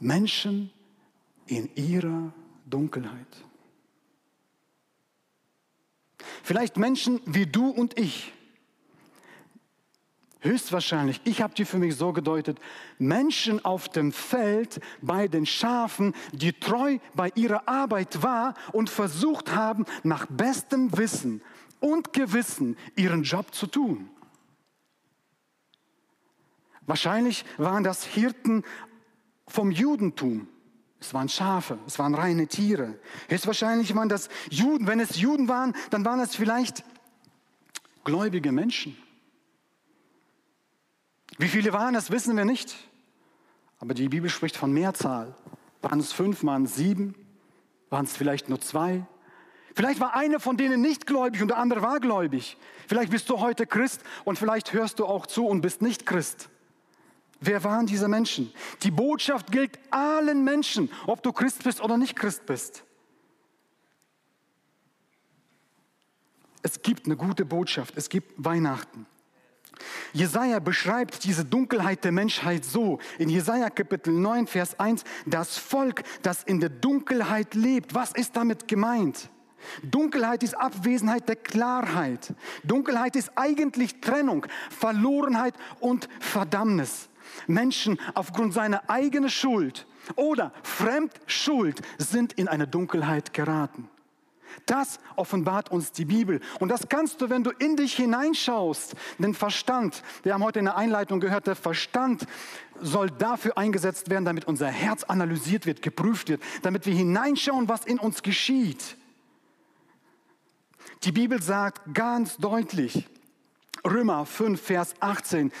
Menschen 0.00 0.70
in 1.46 1.74
ihrer 1.74 2.32
Dunkelheit. 2.70 3.44
Vielleicht 6.42 6.76
Menschen 6.76 7.20
wie 7.26 7.46
du 7.46 7.68
und 7.68 7.98
ich. 7.98 8.32
Höchstwahrscheinlich, 10.40 11.20
ich 11.24 11.42
habe 11.42 11.54
die 11.54 11.64
für 11.64 11.78
mich 11.78 11.96
so 11.96 12.12
gedeutet, 12.12 12.60
Menschen 12.98 13.64
auf 13.64 13.88
dem 13.88 14.12
Feld 14.12 14.80
bei 15.02 15.26
den 15.26 15.46
Schafen, 15.46 16.14
die 16.32 16.52
treu 16.52 16.98
bei 17.14 17.32
ihrer 17.34 17.68
Arbeit 17.68 18.22
war 18.22 18.54
und 18.72 18.88
versucht 18.88 19.54
haben, 19.54 19.84
nach 20.04 20.26
bestem 20.26 20.96
Wissen 20.96 21.42
und 21.80 22.12
Gewissen 22.12 22.76
ihren 22.94 23.24
Job 23.24 23.52
zu 23.52 23.66
tun. 23.66 24.08
Wahrscheinlich 26.86 27.44
waren 27.58 27.82
das 27.82 28.04
Hirten 28.04 28.62
vom 29.48 29.72
Judentum. 29.72 30.48
Es 31.00 31.14
waren 31.14 31.28
Schafe, 31.28 31.78
es 31.86 31.98
waren 31.98 32.14
reine 32.14 32.48
Tiere. 32.48 32.98
Höchstwahrscheinlich 33.28 33.94
waren 33.94 34.08
das 34.08 34.28
Juden. 34.50 34.86
Wenn 34.86 35.00
es 35.00 35.20
Juden 35.20 35.48
waren, 35.48 35.74
dann 35.90 36.04
waren 36.04 36.20
es 36.20 36.34
vielleicht 36.34 36.84
gläubige 38.04 38.52
Menschen. 38.52 38.96
Wie 41.38 41.48
viele 41.48 41.72
waren 41.72 41.94
es, 41.94 42.10
wissen 42.10 42.36
wir 42.36 42.44
nicht. 42.44 42.74
Aber 43.78 43.94
die 43.94 44.08
Bibel 44.08 44.28
spricht 44.28 44.56
von 44.56 44.72
Mehrzahl. 44.72 45.36
Waren 45.82 46.00
es 46.00 46.12
fünf, 46.12 46.42
waren 46.42 46.64
es 46.64 46.74
sieben? 46.74 47.14
Waren 47.90 48.04
es 48.04 48.16
vielleicht 48.16 48.48
nur 48.48 48.60
zwei? 48.60 49.06
Vielleicht 49.74 50.00
war 50.00 50.16
einer 50.16 50.40
von 50.40 50.56
denen 50.56 50.80
nicht 50.80 51.06
gläubig 51.06 51.40
und 51.40 51.48
der 51.48 51.58
andere 51.58 51.82
war 51.82 52.00
gläubig. 52.00 52.56
Vielleicht 52.88 53.12
bist 53.12 53.30
du 53.30 53.38
heute 53.38 53.64
Christ 53.64 54.02
und 54.24 54.36
vielleicht 54.36 54.72
hörst 54.72 54.98
du 54.98 55.06
auch 55.06 55.26
zu 55.26 55.46
und 55.46 55.60
bist 55.60 55.82
nicht 55.82 56.04
Christ. 56.04 56.48
Wer 57.40 57.62
waren 57.62 57.86
diese 57.86 58.08
Menschen? 58.08 58.52
Die 58.82 58.90
Botschaft 58.90 59.52
gilt 59.52 59.78
allen 59.90 60.42
Menschen, 60.44 60.90
ob 61.06 61.22
du 61.22 61.32
Christ 61.32 61.62
bist 61.62 61.80
oder 61.80 61.96
nicht 61.96 62.16
Christ 62.16 62.46
bist. 62.46 62.84
Es 66.62 66.82
gibt 66.82 67.06
eine 67.06 67.16
gute 67.16 67.44
Botschaft, 67.44 67.94
es 67.96 68.08
gibt 68.08 68.32
Weihnachten. 68.36 69.06
Jesaja 70.12 70.58
beschreibt 70.58 71.22
diese 71.24 71.44
Dunkelheit 71.44 72.02
der 72.02 72.10
Menschheit 72.10 72.64
so. 72.64 72.98
In 73.18 73.28
Jesaja 73.28 73.70
Kapitel 73.70 74.12
9, 74.12 74.48
Vers 74.48 74.78
1, 74.80 75.04
das 75.26 75.56
Volk, 75.56 76.02
das 76.22 76.42
in 76.42 76.58
der 76.58 76.70
Dunkelheit 76.70 77.54
lebt. 77.54 77.94
Was 77.94 78.12
ist 78.12 78.36
damit 78.36 78.66
gemeint? 78.66 79.30
Dunkelheit 79.82 80.42
ist 80.42 80.54
Abwesenheit 80.54 81.28
der 81.28 81.36
Klarheit. 81.36 82.34
Dunkelheit 82.64 83.16
ist 83.16 83.30
eigentlich 83.36 84.00
Trennung, 84.00 84.46
Verlorenheit 84.70 85.54
und 85.80 86.08
Verdammnis. 86.20 87.08
Menschen 87.46 87.98
aufgrund 88.14 88.54
seiner 88.54 88.88
eigenen 88.88 89.30
Schuld 89.30 89.86
oder 90.16 90.52
Fremdschuld 90.62 91.82
sind 91.98 92.32
in 92.34 92.48
eine 92.48 92.66
Dunkelheit 92.66 93.32
geraten. 93.32 93.88
Das 94.66 94.98
offenbart 95.16 95.70
uns 95.70 95.92
die 95.92 96.04
Bibel. 96.04 96.40
Und 96.58 96.68
das 96.68 96.88
kannst 96.88 97.20
du, 97.20 97.30
wenn 97.30 97.44
du 97.44 97.50
in 97.50 97.76
dich 97.76 97.94
hineinschaust. 97.94 98.94
Den 99.18 99.34
Verstand, 99.34 100.02
wir 100.22 100.34
haben 100.34 100.42
heute 100.42 100.58
in 100.58 100.66
der 100.66 100.76
Einleitung 100.76 101.20
gehört, 101.20 101.46
der 101.46 101.56
Verstand 101.56 102.26
soll 102.80 103.10
dafür 103.10 103.58
eingesetzt 103.58 104.10
werden, 104.10 104.24
damit 104.24 104.46
unser 104.46 104.68
Herz 104.68 105.04
analysiert 105.04 105.66
wird, 105.66 105.82
geprüft 105.82 106.28
wird, 106.28 106.42
damit 106.62 106.86
wir 106.86 106.94
hineinschauen, 106.94 107.68
was 107.68 107.84
in 107.84 107.98
uns 107.98 108.22
geschieht. 108.22 108.96
Die 111.04 111.12
Bibel 111.12 111.40
sagt 111.40 111.94
ganz 111.94 112.36
deutlich, 112.38 113.06
Römer 113.86 114.26
5, 114.26 114.60
Vers 114.60 114.94
18, 115.00 115.52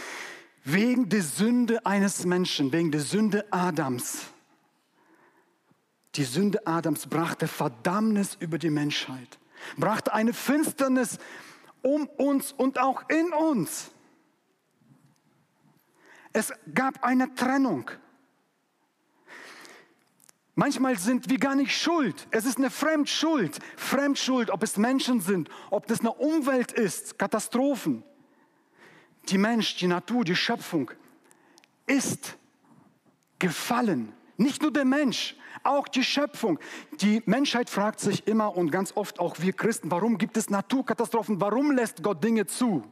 wegen 0.64 1.08
der 1.08 1.22
Sünde 1.22 1.84
eines 1.86 2.24
Menschen, 2.24 2.72
wegen 2.72 2.90
der 2.90 3.00
Sünde 3.00 3.46
Adams. 3.50 4.26
Die 6.14 6.24
Sünde 6.24 6.66
Adams 6.66 7.06
brachte 7.06 7.46
Verdammnis 7.46 8.36
über 8.40 8.58
die 8.58 8.70
Menschheit, 8.70 9.38
brachte 9.76 10.12
eine 10.12 10.32
Finsternis 10.32 11.18
um 11.82 12.06
uns 12.06 12.52
und 12.52 12.78
auch 12.78 13.08
in 13.08 13.32
uns. 13.32 13.90
Es 16.32 16.52
gab 16.74 17.04
eine 17.04 17.34
Trennung. 17.34 17.90
Manchmal 20.54 20.98
sind 20.98 21.30
wir 21.30 21.38
gar 21.38 21.54
nicht 21.54 21.80
schuld. 21.80 22.26
Es 22.32 22.44
ist 22.44 22.58
eine 22.58 22.70
Fremdschuld. 22.70 23.60
Fremdschuld, 23.76 24.50
ob 24.50 24.64
es 24.64 24.76
Menschen 24.76 25.20
sind, 25.20 25.48
ob 25.70 25.86
das 25.86 26.00
eine 26.00 26.12
Umwelt 26.12 26.72
ist, 26.72 27.18
Katastrophen 27.18 28.02
die 29.30 29.38
Mensch, 29.38 29.76
die 29.76 29.86
Natur, 29.86 30.24
die 30.24 30.36
Schöpfung 30.36 30.90
ist 31.86 32.36
gefallen. 33.38 34.12
Nicht 34.36 34.62
nur 34.62 34.72
der 34.72 34.84
Mensch, 34.84 35.36
auch 35.64 35.88
die 35.88 36.04
Schöpfung. 36.04 36.58
Die 37.00 37.22
Menschheit 37.26 37.70
fragt 37.70 38.00
sich 38.00 38.26
immer 38.26 38.56
und 38.56 38.70
ganz 38.70 38.96
oft 38.96 39.18
auch 39.18 39.40
wir 39.40 39.52
Christen, 39.52 39.90
warum 39.90 40.18
gibt 40.18 40.36
es 40.36 40.50
Naturkatastrophen? 40.50 41.40
Warum 41.40 41.72
lässt 41.72 42.02
Gott 42.02 42.22
Dinge 42.22 42.46
zu? 42.46 42.84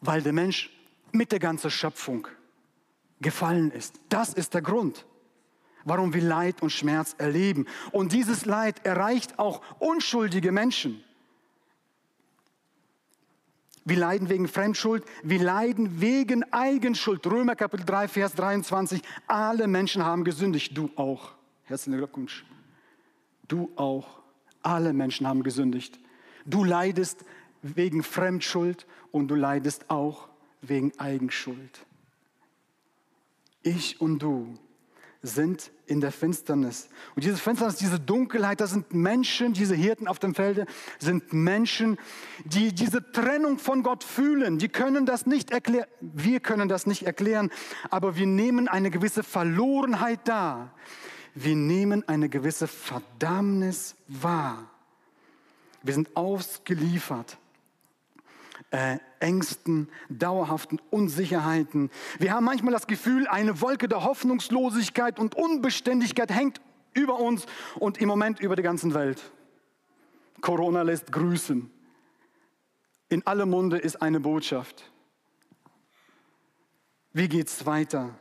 Weil 0.00 0.22
der 0.22 0.32
Mensch 0.32 0.70
mit 1.12 1.32
der 1.32 1.38
ganzen 1.38 1.70
Schöpfung 1.70 2.28
gefallen 3.20 3.70
ist. 3.70 4.00
Das 4.10 4.34
ist 4.34 4.52
der 4.52 4.62
Grund, 4.62 5.06
warum 5.84 6.12
wir 6.12 6.22
Leid 6.22 6.60
und 6.62 6.70
Schmerz 6.70 7.14
erleben. 7.16 7.66
Und 7.92 8.12
dieses 8.12 8.44
Leid 8.44 8.84
erreicht 8.84 9.38
auch 9.38 9.62
unschuldige 9.78 10.52
Menschen. 10.52 11.02
Wir 13.84 13.98
leiden 13.98 14.30
wegen 14.30 14.48
Fremdschuld, 14.48 15.04
wir 15.22 15.42
leiden 15.42 16.00
wegen 16.00 16.42
Eigenschuld. 16.52 17.26
Römer 17.26 17.54
Kapitel 17.54 17.84
3, 17.84 18.08
Vers 18.08 18.34
23. 18.34 19.02
Alle 19.26 19.66
Menschen 19.66 20.04
haben 20.04 20.24
gesündigt, 20.24 20.76
du 20.76 20.90
auch. 20.96 21.32
Herzlichen 21.64 21.98
Glückwunsch. 21.98 22.46
Du 23.46 23.70
auch. 23.76 24.22
Alle 24.62 24.94
Menschen 24.94 25.26
haben 25.26 25.42
gesündigt. 25.42 26.00
Du 26.46 26.64
leidest 26.64 27.24
wegen 27.60 28.02
Fremdschuld 28.02 28.86
und 29.12 29.28
du 29.28 29.34
leidest 29.34 29.90
auch 29.90 30.28
wegen 30.62 30.98
Eigenschuld. 30.98 31.86
Ich 33.62 34.00
und 34.00 34.20
du 34.20 34.58
sind 35.24 35.72
in 35.86 36.00
der 36.00 36.12
Finsternis. 36.12 36.88
Und 37.16 37.24
diese 37.24 37.36
Finsternis, 37.36 37.76
diese 37.76 37.98
Dunkelheit, 37.98 38.60
das 38.60 38.70
sind 38.70 38.92
Menschen, 38.92 39.54
diese 39.54 39.74
Hirten 39.74 40.06
auf 40.06 40.18
dem 40.18 40.34
Felde, 40.34 40.66
sind 40.98 41.32
Menschen, 41.32 41.98
die 42.44 42.74
diese 42.74 43.10
Trennung 43.10 43.58
von 43.58 43.82
Gott 43.82 44.04
fühlen. 44.04 44.58
Die 44.58 44.68
können 44.68 45.06
das 45.06 45.24
nicht 45.26 45.50
erklären, 45.50 45.86
wir 46.00 46.40
können 46.40 46.68
das 46.68 46.86
nicht 46.86 47.04
erklären, 47.04 47.50
aber 47.90 48.16
wir 48.16 48.26
nehmen 48.26 48.68
eine 48.68 48.90
gewisse 48.90 49.22
Verlorenheit 49.22 50.20
da. 50.24 50.74
Wir 51.34 51.56
nehmen 51.56 52.06
eine 52.06 52.28
gewisse 52.28 52.68
Verdammnis 52.68 53.96
wahr. 54.06 54.70
Wir 55.82 55.94
sind 55.94 56.14
ausgeliefert 56.16 57.38
äh, 58.70 58.98
Ängsten, 59.20 59.88
dauerhaften 60.08 60.80
Unsicherheiten. 60.90 61.90
Wir 62.18 62.32
haben 62.32 62.44
manchmal 62.44 62.72
das 62.72 62.86
Gefühl, 62.86 63.26
eine 63.28 63.60
Wolke 63.60 63.88
der 63.88 64.04
Hoffnungslosigkeit 64.04 65.18
und 65.18 65.34
Unbeständigkeit 65.34 66.30
hängt 66.30 66.60
über 66.92 67.18
uns 67.18 67.46
und 67.76 67.98
im 67.98 68.08
Moment 68.08 68.40
über 68.40 68.56
der 68.56 68.62
ganzen 68.62 68.94
Welt. 68.94 69.22
Corona 70.40 70.82
lässt 70.82 71.12
grüßen. 71.12 71.70
In 73.08 73.26
allem 73.26 73.50
Munde 73.50 73.78
ist 73.78 74.02
eine 74.02 74.20
Botschaft. 74.20 74.90
Wie 77.12 77.28
geht's 77.28 77.64
weiter? 77.64 78.18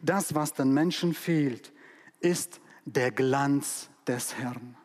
Das, 0.00 0.34
was 0.34 0.52
den 0.52 0.72
Menschen 0.72 1.14
fehlt, 1.14 1.72
ist 2.20 2.60
der 2.84 3.10
Glanz 3.10 3.90
des 4.04 4.36
Herrn. 4.36 4.76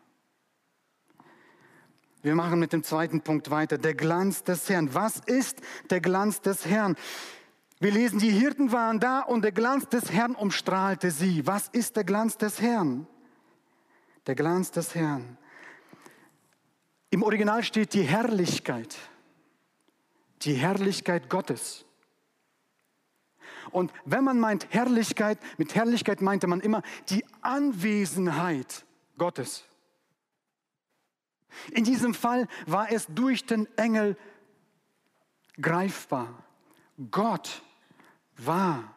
Wir 2.22 2.36
machen 2.36 2.60
mit 2.60 2.74
dem 2.74 2.84
zweiten 2.84 3.22
Punkt 3.22 3.50
weiter. 3.50 3.78
Der 3.78 3.94
Glanz 3.94 4.44
des 4.44 4.70
Herrn. 4.70 4.94
Was 4.94 5.20
ist 5.20 5.62
der 5.90 6.02
Glanz 6.02 6.42
des 6.42 6.66
Herrn? 6.66 6.98
Wir 7.80 7.92
lesen, 7.92 8.20
die 8.20 8.32
Hirten 8.32 8.74
waren 8.74 9.00
da 9.00 9.22
und 9.22 9.42
der 9.42 9.54
Glanz 9.54 9.88
des 9.88 10.12
Herrn 10.12 10.36
umstrahlte 10.36 11.12
sie. 11.12 11.48
Was 11.48 11.70
ist 11.70 11.96
der 11.96 12.04
Glanz 12.04 12.38
des 12.38 12.60
Herrn? 12.60 13.08
Der 14.28 14.36
Glanz 14.36 14.72
des 14.72 14.96
Herrn. 14.96 15.38
Im 17.10 17.24
Original 17.24 17.64
steht 17.64 17.94
die 17.94 18.04
Herrlichkeit. 18.04 18.98
Die 20.42 20.54
Herrlichkeit 20.54 21.30
Gottes. 21.30 21.86
Und 23.72 23.94
wenn 24.04 24.26
man 24.26 24.40
meint 24.40 24.68
Herrlichkeit, 24.72 25.40
mit 25.58 25.74
Herrlichkeit 25.74 26.22
meinte 26.22 26.48
man 26.48 26.60
immer 26.60 26.82
die 27.10 27.24
Anwesenheit 27.42 28.86
Gottes. 29.20 29.64
In 31.72 31.84
diesem 31.84 32.16
Fall 32.16 32.48
war 32.66 32.92
es 32.92 33.06
durch 33.08 33.46
den 33.46 33.68
Engel 33.78 34.18
greifbar. 35.62 36.44
Gott 37.12 37.62
war 38.38 38.96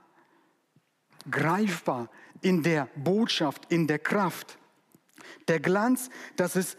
greifbar 1.30 2.08
in 2.40 2.62
der 2.62 2.88
Botschaft, 2.96 3.70
in 3.70 3.86
der 3.86 3.98
Kraft. 3.98 4.58
Der 5.48 5.60
Glanz, 5.60 6.10
das 6.36 6.56
ist 6.56 6.78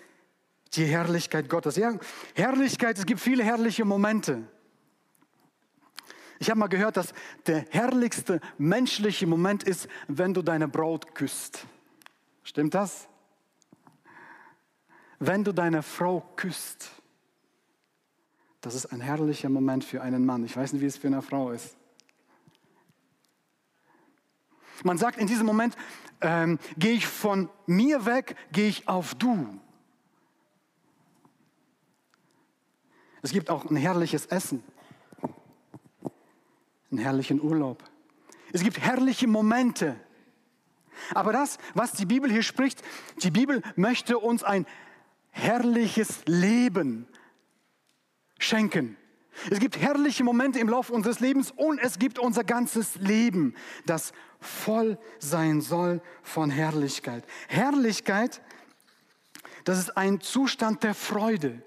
die 0.74 0.86
Herrlichkeit 0.86 1.50
Gottes. 1.50 1.76
Ja, 1.76 1.98
Herrlichkeit, 2.34 2.98
es 2.98 3.06
gibt 3.06 3.20
viele 3.20 3.44
herrliche 3.44 3.86
Momente. 3.86 4.48
Ich 6.40 6.50
habe 6.50 6.60
mal 6.60 6.68
gehört, 6.68 6.98
dass 6.98 7.14
der 7.46 7.66
herrlichste 7.70 8.42
menschliche 8.58 9.28
Moment 9.28 9.64
ist, 9.64 9.88
wenn 10.08 10.34
du 10.34 10.42
deine 10.42 10.68
Braut 10.68 11.16
küsst. 11.16 11.66
Stimmt 12.44 12.74
das? 12.74 13.08
Wenn 15.26 15.46
du 15.46 15.54
deine 15.54 15.84
Frau 15.84 16.20
küsst. 16.36 16.92
Das 18.60 18.76
ist 18.76 18.88
ein 18.88 19.00
herrlicher 19.00 19.48
Moment 19.48 19.86
für 19.86 20.02
einen 20.02 20.26
Mann. 20.26 20.44
Ich 20.44 20.58
weiß 20.58 20.74
nicht, 20.74 20.82
wie 20.82 20.86
es 20.86 20.98
für 20.98 21.08
eine 21.08 21.22
Frau 21.22 21.52
ist. 21.52 21.78
Man 24.84 24.98
sagt 24.98 25.18
in 25.18 25.28
diesem 25.28 25.46
Moment, 25.46 25.78
ähm, 26.20 26.60
gehe 26.78 26.92
ich 26.92 27.08
von 27.08 27.50
mir 27.66 28.06
weg, 28.06 28.36
gehe 28.52 28.68
ich 28.68 28.90
auf 28.90 29.16
du. 29.16 29.48
Es 33.22 33.32
gibt 33.32 33.50
auch 33.50 33.64
ein 33.70 33.78
herrliches 33.78 34.26
Essen, 34.26 34.62
einen 36.92 37.00
herrlichen 37.00 37.42
Urlaub. 37.42 37.82
Es 38.52 38.62
gibt 38.62 38.78
herrliche 38.78 39.28
Momente. 39.28 39.96
Aber 41.14 41.32
das, 41.32 41.60
was 41.74 41.94
die 41.94 42.06
Bibel 42.06 42.30
hier 42.30 42.44
spricht, 42.44 42.84
die 43.22 43.32
Bibel 43.32 43.62
möchte 43.78 44.20
uns 44.20 44.44
ein 44.44 44.66
herrliches 45.34 46.26
Leben 46.26 47.08
schenken. 48.40 48.98
Es 49.50 49.60
gibt 49.60 49.78
herrliche 49.80 50.24
Momente 50.24 50.60
im 50.60 50.70
Laufe 50.70 50.94
unseres 50.94 51.20
Lebens 51.20 51.52
und 51.52 51.80
es 51.80 52.00
gibt 52.00 52.20
unser 52.20 52.44
ganzes 52.44 52.96
Leben, 52.96 53.56
das 53.86 54.14
voll 54.40 54.98
sein 55.20 55.60
soll 55.60 56.02
von 56.22 56.50
Herrlichkeit. 56.50 57.26
Herrlichkeit, 57.48 58.42
das 59.64 59.80
ist 59.80 59.98
ein 59.98 60.22
Zustand 60.22 60.84
der 60.84 60.94
Freude. 60.94 61.64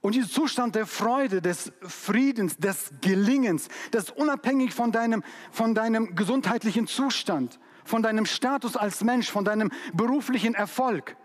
Und 0.00 0.14
dieser 0.14 0.28
Zustand 0.28 0.74
der 0.74 0.86
Freude, 0.86 1.42
des 1.42 1.72
Friedens, 1.80 2.56
des 2.56 2.92
Gelingens, 3.00 3.68
das 3.90 4.04
ist 4.04 4.16
unabhängig 4.16 4.72
von 4.72 4.92
deinem, 4.92 5.24
von 5.50 5.74
deinem 5.74 6.14
gesundheitlichen 6.14 6.86
Zustand, 6.86 7.58
von 7.84 8.02
deinem 8.02 8.26
Status 8.26 8.76
als 8.76 9.02
Mensch, 9.02 9.30
von 9.30 9.44
deinem 9.44 9.72
beruflichen 9.94 10.54
Erfolg. 10.54 11.16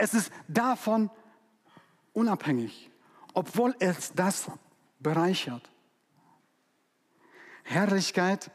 Es 0.00 0.14
ist 0.14 0.32
davon 0.48 1.10
unabhängig 2.12 2.90
obwohl 3.34 3.74
es 3.78 4.12
das 4.14 4.50
bereichert. 4.98 5.70
Herrlichkeit, 7.62 8.50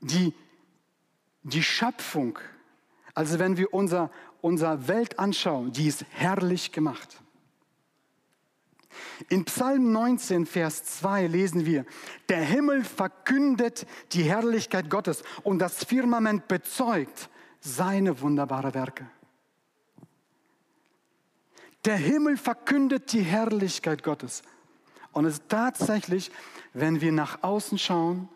die, 0.00 0.34
die 1.42 1.62
Schöpfung, 1.62 2.38
also 3.14 3.38
wenn 3.38 3.56
wir 3.56 3.72
unser, 3.72 4.10
unser 4.40 4.88
Welt 4.88 5.18
anschauen, 5.18 5.72
die 5.72 5.86
ist 5.86 6.04
herrlich 6.10 6.72
gemacht. 6.72 7.20
In 9.28 9.44
Psalm 9.44 9.92
19, 9.92 10.46
Vers 10.46 10.84
2 10.84 11.26
lesen 11.28 11.64
wir, 11.64 11.86
der 12.28 12.42
Himmel 12.42 12.84
verkündet 12.84 13.86
die 14.12 14.24
Herrlichkeit 14.24 14.90
Gottes 14.90 15.22
und 15.42 15.58
das 15.60 15.84
Firmament 15.84 16.48
bezeugt 16.48 17.30
seine 17.60 18.20
wunderbaren 18.20 18.74
Werke. 18.74 19.08
Der 21.84 21.96
Himmel 21.96 22.36
verkündet 22.36 23.12
die 23.12 23.22
Herrlichkeit 23.22 24.02
Gottes. 24.02 24.42
Und 25.12 25.24
es 25.24 25.34
ist 25.34 25.48
tatsächlich, 25.48 26.30
wenn 26.74 27.00
wir 27.00 27.10
nach 27.10 27.42
außen 27.42 27.78
schauen, 27.78 28.28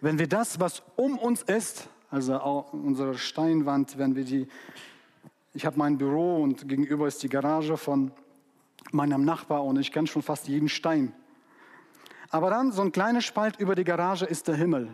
wenn 0.00 0.18
wir 0.18 0.28
das, 0.28 0.60
was 0.60 0.82
um 0.96 1.18
uns 1.18 1.42
ist, 1.42 1.88
also 2.10 2.38
auch 2.38 2.72
unsere 2.72 3.18
Steinwand, 3.18 3.98
wenn 3.98 4.14
wir 4.14 4.24
die, 4.24 4.46
ich 5.52 5.66
habe 5.66 5.78
mein 5.78 5.98
Büro 5.98 6.42
und 6.42 6.68
gegenüber 6.68 7.08
ist 7.08 7.22
die 7.22 7.28
Garage 7.28 7.76
von 7.76 8.12
meinem 8.92 9.24
Nachbar 9.24 9.64
und 9.64 9.78
ich 9.78 9.90
kenne 9.90 10.06
schon 10.06 10.22
fast 10.22 10.46
jeden 10.46 10.68
Stein. 10.68 11.12
Aber 12.30 12.50
dann 12.50 12.70
so 12.70 12.82
ein 12.82 12.92
kleiner 12.92 13.20
Spalt 13.20 13.58
über 13.58 13.74
die 13.74 13.84
Garage 13.84 14.26
ist 14.26 14.46
der 14.46 14.54
Himmel. 14.54 14.90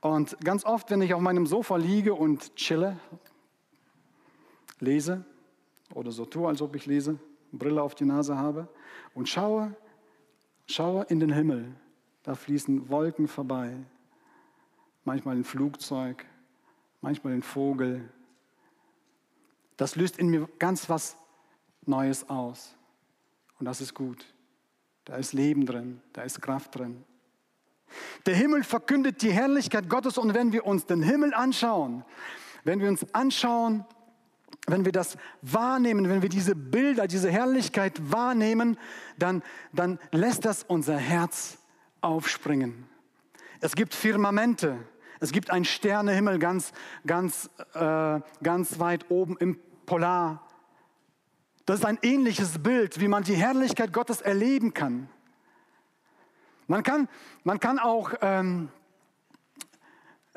Und 0.00 0.36
ganz 0.44 0.64
oft, 0.64 0.90
wenn 0.90 1.02
ich 1.02 1.14
auf 1.14 1.20
meinem 1.20 1.46
Sofa 1.46 1.76
liege 1.76 2.14
und 2.14 2.54
chille, 2.56 2.98
lese, 4.78 5.24
oder 5.94 6.12
so 6.12 6.24
tue, 6.24 6.48
als 6.48 6.60
ob 6.60 6.74
ich 6.76 6.86
lese, 6.86 7.18
Brille 7.52 7.82
auf 7.82 7.94
die 7.94 8.04
Nase 8.04 8.36
habe 8.36 8.68
und 9.14 9.28
schaue, 9.28 9.74
schaue 10.66 11.04
in 11.04 11.20
den 11.20 11.32
Himmel. 11.32 11.74
Da 12.22 12.34
fließen 12.34 12.88
Wolken 12.88 13.28
vorbei, 13.28 13.76
manchmal 15.04 15.36
ein 15.36 15.44
Flugzeug, 15.44 16.24
manchmal 17.00 17.34
ein 17.34 17.42
Vogel. 17.42 18.08
Das 19.76 19.96
löst 19.96 20.18
in 20.18 20.28
mir 20.28 20.48
ganz 20.58 20.88
was 20.88 21.16
Neues 21.86 22.28
aus. 22.30 22.74
Und 23.58 23.66
das 23.66 23.80
ist 23.80 23.94
gut. 23.94 24.24
Da 25.04 25.16
ist 25.16 25.34
Leben 25.34 25.66
drin, 25.66 26.00
da 26.14 26.22
ist 26.22 26.40
Kraft 26.40 26.76
drin. 26.76 27.04
Der 28.26 28.34
Himmel 28.34 28.64
verkündet 28.64 29.20
die 29.22 29.30
Herrlichkeit 29.30 29.88
Gottes 29.88 30.16
und 30.16 30.34
wenn 30.34 30.52
wir 30.52 30.64
uns 30.66 30.86
den 30.86 31.02
Himmel 31.02 31.34
anschauen, 31.34 32.04
wenn 32.64 32.80
wir 32.80 32.88
uns 32.88 33.06
anschauen, 33.14 33.84
wenn 34.66 34.84
wir 34.84 34.92
das 34.92 35.16
wahrnehmen, 35.42 36.08
wenn 36.08 36.22
wir 36.22 36.28
diese 36.28 36.54
Bilder, 36.54 37.06
diese 37.06 37.30
Herrlichkeit 37.30 38.10
wahrnehmen, 38.10 38.78
dann, 39.18 39.42
dann 39.72 39.98
lässt 40.10 40.44
das 40.44 40.62
unser 40.62 40.96
Herz 40.96 41.58
aufspringen. 42.00 42.86
Es 43.60 43.74
gibt 43.74 43.94
Firmamente, 43.94 44.78
es 45.20 45.32
gibt 45.32 45.50
einen 45.50 45.64
Sternehimmel 45.64 46.38
ganz, 46.38 46.72
ganz, 47.06 47.50
äh, 47.74 48.20
ganz 48.42 48.78
weit 48.78 49.10
oben 49.10 49.36
im 49.38 49.58
Polar. 49.86 50.46
Das 51.66 51.80
ist 51.80 51.86
ein 51.86 51.98
ähnliches 52.02 52.62
Bild, 52.62 53.00
wie 53.00 53.08
man 53.08 53.22
die 53.22 53.34
Herrlichkeit 53.34 53.92
Gottes 53.92 54.20
erleben 54.20 54.74
kann. 54.74 55.08
Man 56.66 56.82
kann, 56.82 57.08
man 57.42 57.60
kann 57.60 57.78
auch 57.78 58.12
ähm, 58.22 58.68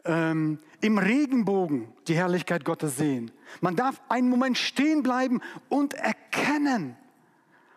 ähm, 0.05 0.59
im 0.81 0.97
Regenbogen 0.97 1.93
die 2.07 2.15
Herrlichkeit 2.15 2.65
Gottes 2.65 2.97
sehen. 2.97 3.31
Man 3.62 3.75
darf 3.75 4.01
einen 4.10 4.29
Moment 4.29 4.57
stehen 4.57 5.03
bleiben 5.03 5.41
und 5.69 5.93
erkennen 5.93 6.95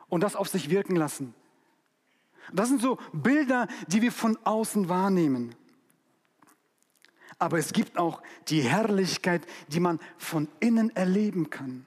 und 0.08 0.22
das 0.22 0.36
auf 0.36 0.48
sich 0.48 0.70
wirken 0.70 0.96
lassen. 0.96 1.34
Das 2.52 2.68
sind 2.68 2.82
so 2.82 2.98
Bilder, 3.12 3.68
die 3.86 4.02
wir 4.02 4.12
von 4.12 4.38
außen 4.44 4.88
wahrnehmen. 4.88 5.54
Aber 7.38 7.58
es 7.58 7.72
gibt 7.72 7.96
auch 7.96 8.22
die 8.48 8.60
Herrlichkeit, 8.60 9.46
die 9.68 9.80
man 9.80 9.98
von 10.18 10.48
innen 10.60 10.94
erleben 10.94 11.48
kann. 11.48 11.86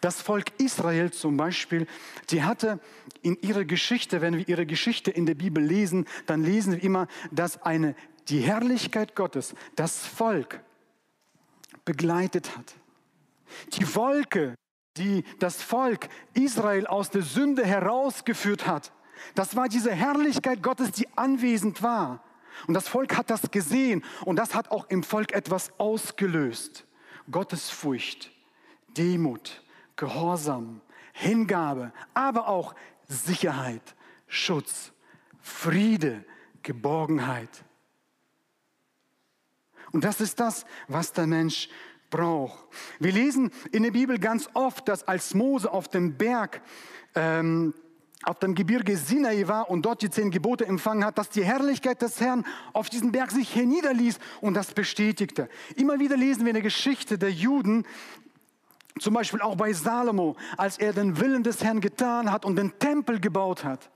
Das 0.00 0.20
Volk 0.20 0.52
Israel 0.60 1.12
zum 1.12 1.36
Beispiel, 1.36 1.86
die 2.30 2.42
hatte 2.42 2.78
in 3.22 3.40
ihrer 3.40 3.64
Geschichte, 3.64 4.20
wenn 4.20 4.36
wir 4.36 4.48
ihre 4.48 4.66
Geschichte 4.66 5.10
in 5.10 5.26
der 5.26 5.34
Bibel 5.34 5.62
lesen, 5.62 6.06
dann 6.26 6.42
lesen 6.44 6.74
wir 6.74 6.82
immer, 6.82 7.08
dass 7.30 7.62
eine, 7.62 7.94
die 8.28 8.40
Herrlichkeit 8.40 9.16
Gottes 9.16 9.54
das 9.76 10.06
Volk 10.06 10.60
begleitet 11.84 12.56
hat. 12.56 12.74
Die 13.74 13.94
Wolke, 13.94 14.54
die 14.96 15.24
das 15.38 15.62
Volk 15.62 16.08
Israel 16.34 16.86
aus 16.86 17.10
der 17.10 17.22
Sünde 17.22 17.64
herausgeführt 17.64 18.66
hat, 18.66 18.92
das 19.34 19.56
war 19.56 19.68
diese 19.68 19.92
Herrlichkeit 19.92 20.62
Gottes, 20.62 20.92
die 20.92 21.06
anwesend 21.16 21.82
war. 21.82 22.22
Und 22.66 22.74
das 22.74 22.88
Volk 22.88 23.16
hat 23.16 23.30
das 23.30 23.50
gesehen 23.50 24.04
und 24.24 24.36
das 24.36 24.54
hat 24.54 24.70
auch 24.70 24.86
im 24.88 25.02
Volk 25.02 25.32
etwas 25.32 25.70
ausgelöst. 25.78 26.86
Gottesfurcht, 27.30 28.30
Demut, 28.96 29.62
Gehorsam, 29.96 30.80
Hingabe, 31.12 31.92
aber 32.14 32.48
auch 32.48 32.74
Sicherheit, 33.08 33.94
Schutz, 34.26 34.92
Friede, 35.40 36.24
Geborgenheit. 36.62 37.64
Und 39.92 40.04
das 40.04 40.20
ist 40.20 40.40
das, 40.40 40.64
was 40.88 41.12
der 41.12 41.26
Mensch 41.26 41.68
braucht. 42.10 42.64
Wir 42.98 43.12
lesen 43.12 43.50
in 43.72 43.82
der 43.82 43.90
Bibel 43.90 44.18
ganz 44.18 44.48
oft, 44.54 44.88
dass 44.88 45.06
als 45.06 45.34
Mose 45.34 45.70
auf 45.70 45.88
dem 45.88 46.16
Berg 46.16 46.62
ähm, 47.14 47.74
auf 48.24 48.38
dem 48.38 48.54
Gebirge 48.54 48.96
Sinai 48.96 49.48
war 49.48 49.68
und 49.68 49.82
dort 49.82 50.00
die 50.02 50.10
zehn 50.10 50.30
Gebote 50.30 50.64
empfangen 50.64 51.04
hat, 51.04 51.18
dass 51.18 51.28
die 51.28 51.44
Herrlichkeit 51.44 52.02
des 52.02 52.20
Herrn 52.20 52.46
auf 52.72 52.88
diesen 52.88 53.10
Berg 53.10 53.32
sich 53.32 53.54
herniederließ 53.54 54.18
und 54.40 54.54
das 54.54 54.72
bestätigte. 54.72 55.48
Immer 55.74 55.98
wieder 55.98 56.16
lesen 56.16 56.42
wir 56.42 56.50
in 56.50 56.54
der 56.54 56.62
Geschichte 56.62 57.18
der 57.18 57.32
Juden, 57.32 57.84
zum 59.00 59.14
Beispiel 59.14 59.40
auch 59.40 59.56
bei 59.56 59.72
Salomo, 59.72 60.36
als 60.56 60.78
er 60.78 60.92
den 60.92 61.18
Willen 61.18 61.42
des 61.42 61.64
Herrn 61.64 61.80
getan 61.80 62.30
hat 62.30 62.44
und 62.44 62.56
den 62.56 62.78
Tempel 62.78 63.18
gebaut 63.18 63.64
hat 63.64 63.90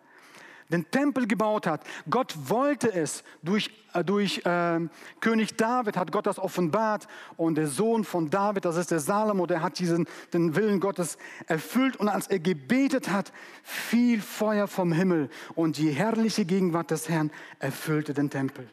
den 0.71 0.91
Tempel 0.91 1.27
gebaut 1.27 1.67
hat. 1.67 1.85
Gott 2.11 2.35
wollte 2.49 2.93
es. 2.93 3.23
Durch, 3.43 3.71
äh, 3.95 4.05
durch 4.05 4.45
äh, 4.45 4.81
König 5.21 5.57
David 5.57 5.97
hat 5.97 6.13
Gott 6.13 6.27
das 6.27 6.39
offenbart. 6.39 7.07
Und 7.37 7.57
der 7.57 7.69
Sohn 7.69 8.05
von 8.05 8.31
David, 8.31 8.65
das 8.65 8.77
ist 8.77 8.91
der 8.91 9.01
Salomo, 9.01 9.47
der 9.47 9.63
hat 9.63 9.79
diesen, 9.79 10.07
den 10.33 10.57
Willen 10.57 10.81
Gottes 10.81 11.19
erfüllt. 11.47 11.97
Und 11.97 12.09
als 12.09 12.27
er 12.27 12.39
gebetet 12.39 13.11
hat, 13.11 13.33
fiel 13.63 14.21
Feuer 14.21 14.67
vom 14.67 14.93
Himmel. 14.93 15.31
Und 15.55 15.79
die 15.79 15.91
herrliche 15.91 16.45
Gegenwart 16.45 16.91
des 16.91 17.09
Herrn 17.09 17.31
erfüllte 17.59 18.15
den 18.15 18.31
Tempel. 18.31 18.69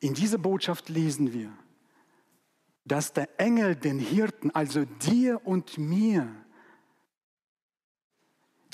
In 0.00 0.14
dieser 0.14 0.38
Botschaft 0.38 0.88
lesen 0.88 1.32
wir, 1.32 1.50
dass 2.84 3.12
der 3.12 3.28
Engel 3.38 3.74
den 3.76 3.98
Hirten, 3.98 4.50
also 4.52 4.84
dir 4.84 5.44
und 5.44 5.76
mir, 5.76 6.28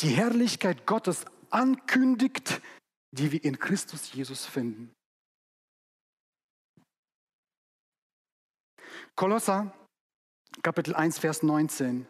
die 0.00 0.08
Herrlichkeit 0.08 0.86
Gottes 0.86 1.24
ankündigt, 1.50 2.60
die 3.12 3.32
wir 3.32 3.44
in 3.44 3.58
Christus 3.58 4.12
Jesus 4.12 4.46
finden. 4.46 4.92
Kolosser 9.14 9.72
Kapitel 10.62 10.94
1, 10.94 11.18
Vers 11.18 11.42
19. 11.42 12.06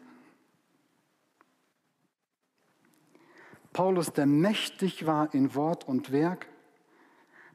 Paulus, 3.73 4.13
der 4.13 4.25
mächtig 4.25 5.05
war 5.05 5.33
in 5.33 5.55
Wort 5.55 5.85
und 5.87 6.11
Werk, 6.11 6.47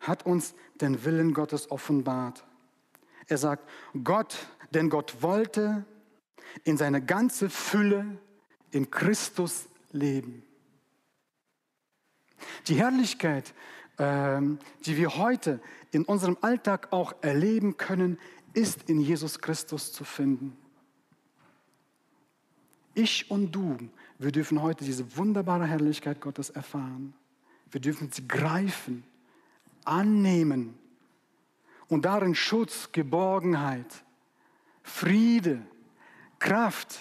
hat 0.01 0.27
uns 0.27 0.55
den 0.81 1.05
Willen 1.05 1.33
Gottes 1.33 1.71
offenbart. 1.71 2.45
Er 3.29 3.39
sagt, 3.39 3.69
Gott, 4.05 4.37
denn 4.73 4.91
Gott 4.91 5.23
wollte 5.23 5.87
in 6.65 6.77
seine 6.77 7.03
ganze 7.03 7.49
Fülle 7.49 8.19
in 8.71 8.91
Christus 8.91 9.70
leben. 9.93 10.43
Die 12.69 12.75
Herrlichkeit, 12.75 13.55
ähm, 13.99 14.59
die 14.87 14.97
wir 14.97 15.17
heute 15.17 15.61
in 15.93 16.05
unserem 16.05 16.37
Alltag 16.41 16.89
auch 16.93 17.15
erleben 17.21 17.77
können, 17.77 18.19
ist 18.53 18.89
in 18.89 19.01
Jesus 19.01 19.41
Christus 19.41 19.93
zu 19.93 20.05
finden. 20.05 20.57
Ich 22.95 23.31
und 23.31 23.53
du, 23.53 23.77
wir 24.19 24.33
dürfen 24.33 24.63
heute 24.63 24.85
diese 24.85 25.17
wunderbare 25.17 25.67
Herrlichkeit 25.67 26.21
Gottes 26.21 26.51
erfahren. 26.51 27.15
Wir 27.71 27.81
dürfen 27.81 28.11
sie 28.11 28.27
greifen, 28.27 29.05
annehmen 29.85 30.77
und 31.89 32.05
darin 32.05 32.35
Schutz, 32.35 32.91
Geborgenheit, 32.93 34.05
Friede, 34.83 35.63
Kraft, 36.39 36.99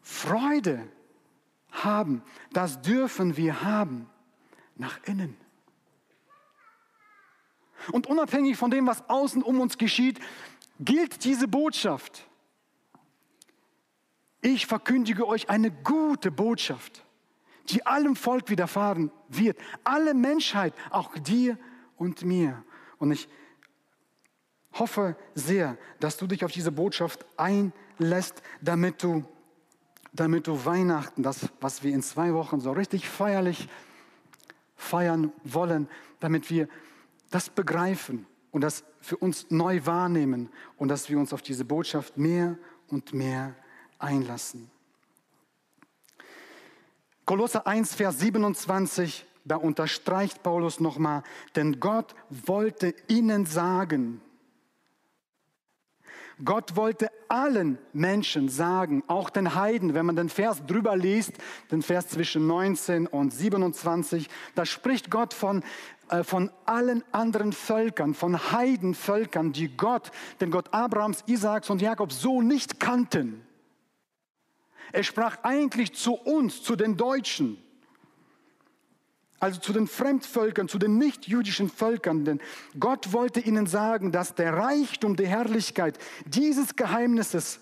Freude 0.00 0.86
haben. 1.84 2.22
Das 2.52 2.80
dürfen 2.82 3.36
wir 3.36 3.62
haben 3.62 4.08
nach 4.76 4.98
innen. 5.04 5.36
Und 7.92 8.06
unabhängig 8.06 8.56
von 8.56 8.70
dem, 8.70 8.86
was 8.86 9.08
außen 9.08 9.42
um 9.42 9.60
uns 9.60 9.78
geschieht, 9.78 10.18
gilt 10.80 11.24
diese 11.24 11.48
Botschaft. 11.48 12.26
Ich 14.40 14.66
verkündige 14.66 15.26
euch 15.26 15.48
eine 15.48 15.70
gute 15.70 16.30
Botschaft, 16.30 17.04
die 17.68 17.84
allem 17.86 18.16
Volk 18.16 18.50
widerfahren 18.50 19.10
wird. 19.28 19.58
Alle 19.84 20.14
Menschheit, 20.14 20.74
auch 20.90 21.16
dir 21.18 21.58
und 21.96 22.24
mir. 22.24 22.64
Und 22.98 23.12
ich 23.12 23.28
hoffe 24.72 25.16
sehr, 25.34 25.76
dass 26.00 26.16
du 26.16 26.26
dich 26.26 26.44
auf 26.44 26.52
diese 26.52 26.72
Botschaft 26.72 27.26
einlässt, 27.36 28.42
damit 28.60 29.02
du 29.02 29.24
damit 30.16 30.46
du 30.46 30.64
Weihnachten, 30.64 31.22
das, 31.22 31.48
was 31.60 31.82
wir 31.82 31.92
in 31.92 32.02
zwei 32.02 32.34
Wochen 32.34 32.60
so 32.60 32.72
richtig 32.72 33.08
feierlich 33.08 33.68
feiern 34.74 35.32
wollen, 35.44 35.88
damit 36.20 36.50
wir 36.50 36.68
das 37.30 37.48
begreifen 37.48 38.26
und 38.50 38.60
das 38.62 38.84
für 39.00 39.16
uns 39.16 39.50
neu 39.50 39.84
wahrnehmen 39.84 40.48
und 40.76 40.88
dass 40.88 41.08
wir 41.10 41.18
uns 41.18 41.32
auf 41.32 41.42
diese 41.42 41.64
Botschaft 41.64 42.16
mehr 42.16 42.58
und 42.88 43.12
mehr 43.12 43.54
einlassen. 43.98 44.70
Kolosser 47.24 47.66
1, 47.66 47.94
Vers 47.94 48.20
27, 48.20 49.26
da 49.44 49.56
unterstreicht 49.56 50.42
Paulus 50.42 50.80
nochmal, 50.80 51.22
denn 51.56 51.80
Gott 51.80 52.14
wollte 52.30 52.94
ihnen 53.08 53.46
sagen, 53.46 54.20
Gott 56.44 56.76
wollte 56.76 57.10
allen 57.28 57.78
Menschen 57.94 58.50
sagen, 58.50 59.02
auch 59.06 59.30
den 59.30 59.54
Heiden, 59.54 59.94
wenn 59.94 60.04
man 60.04 60.16
den 60.16 60.28
Vers 60.28 60.64
drüber 60.66 60.94
liest, 60.94 61.32
den 61.70 61.80
Vers 61.80 62.08
zwischen 62.08 62.46
19 62.46 63.06
und 63.06 63.32
27, 63.32 64.28
da 64.54 64.66
spricht 64.66 65.10
Gott 65.10 65.32
von, 65.32 65.64
äh, 66.10 66.22
von 66.24 66.50
allen 66.66 67.02
anderen 67.12 67.52
Völkern, 67.52 68.12
von 68.12 68.52
Heidenvölkern, 68.52 69.52
die 69.52 69.74
Gott, 69.74 70.10
den 70.40 70.50
Gott 70.50 70.74
Abrahams, 70.74 71.24
Isaaks 71.26 71.70
und 71.70 71.80
Jakobs 71.80 72.20
so 72.20 72.42
nicht 72.42 72.80
kannten. 72.80 73.42
Er 74.92 75.04
sprach 75.04 75.38
eigentlich 75.42 75.94
zu 75.94 76.14
uns, 76.14 76.62
zu 76.62 76.76
den 76.76 76.98
Deutschen 76.98 77.58
also 79.38 79.60
zu 79.60 79.72
den 79.72 79.86
Fremdvölkern, 79.86 80.68
zu 80.68 80.78
den 80.78 80.98
nichtjüdischen 80.98 81.68
Völkern. 81.68 82.24
Denn 82.24 82.40
Gott 82.78 83.12
wollte 83.12 83.40
ihnen 83.40 83.66
sagen, 83.66 84.12
dass 84.12 84.34
der 84.34 84.54
Reichtum 84.54 85.16
der 85.16 85.28
Herrlichkeit 85.28 85.98
dieses 86.26 86.76
Geheimnisses 86.76 87.60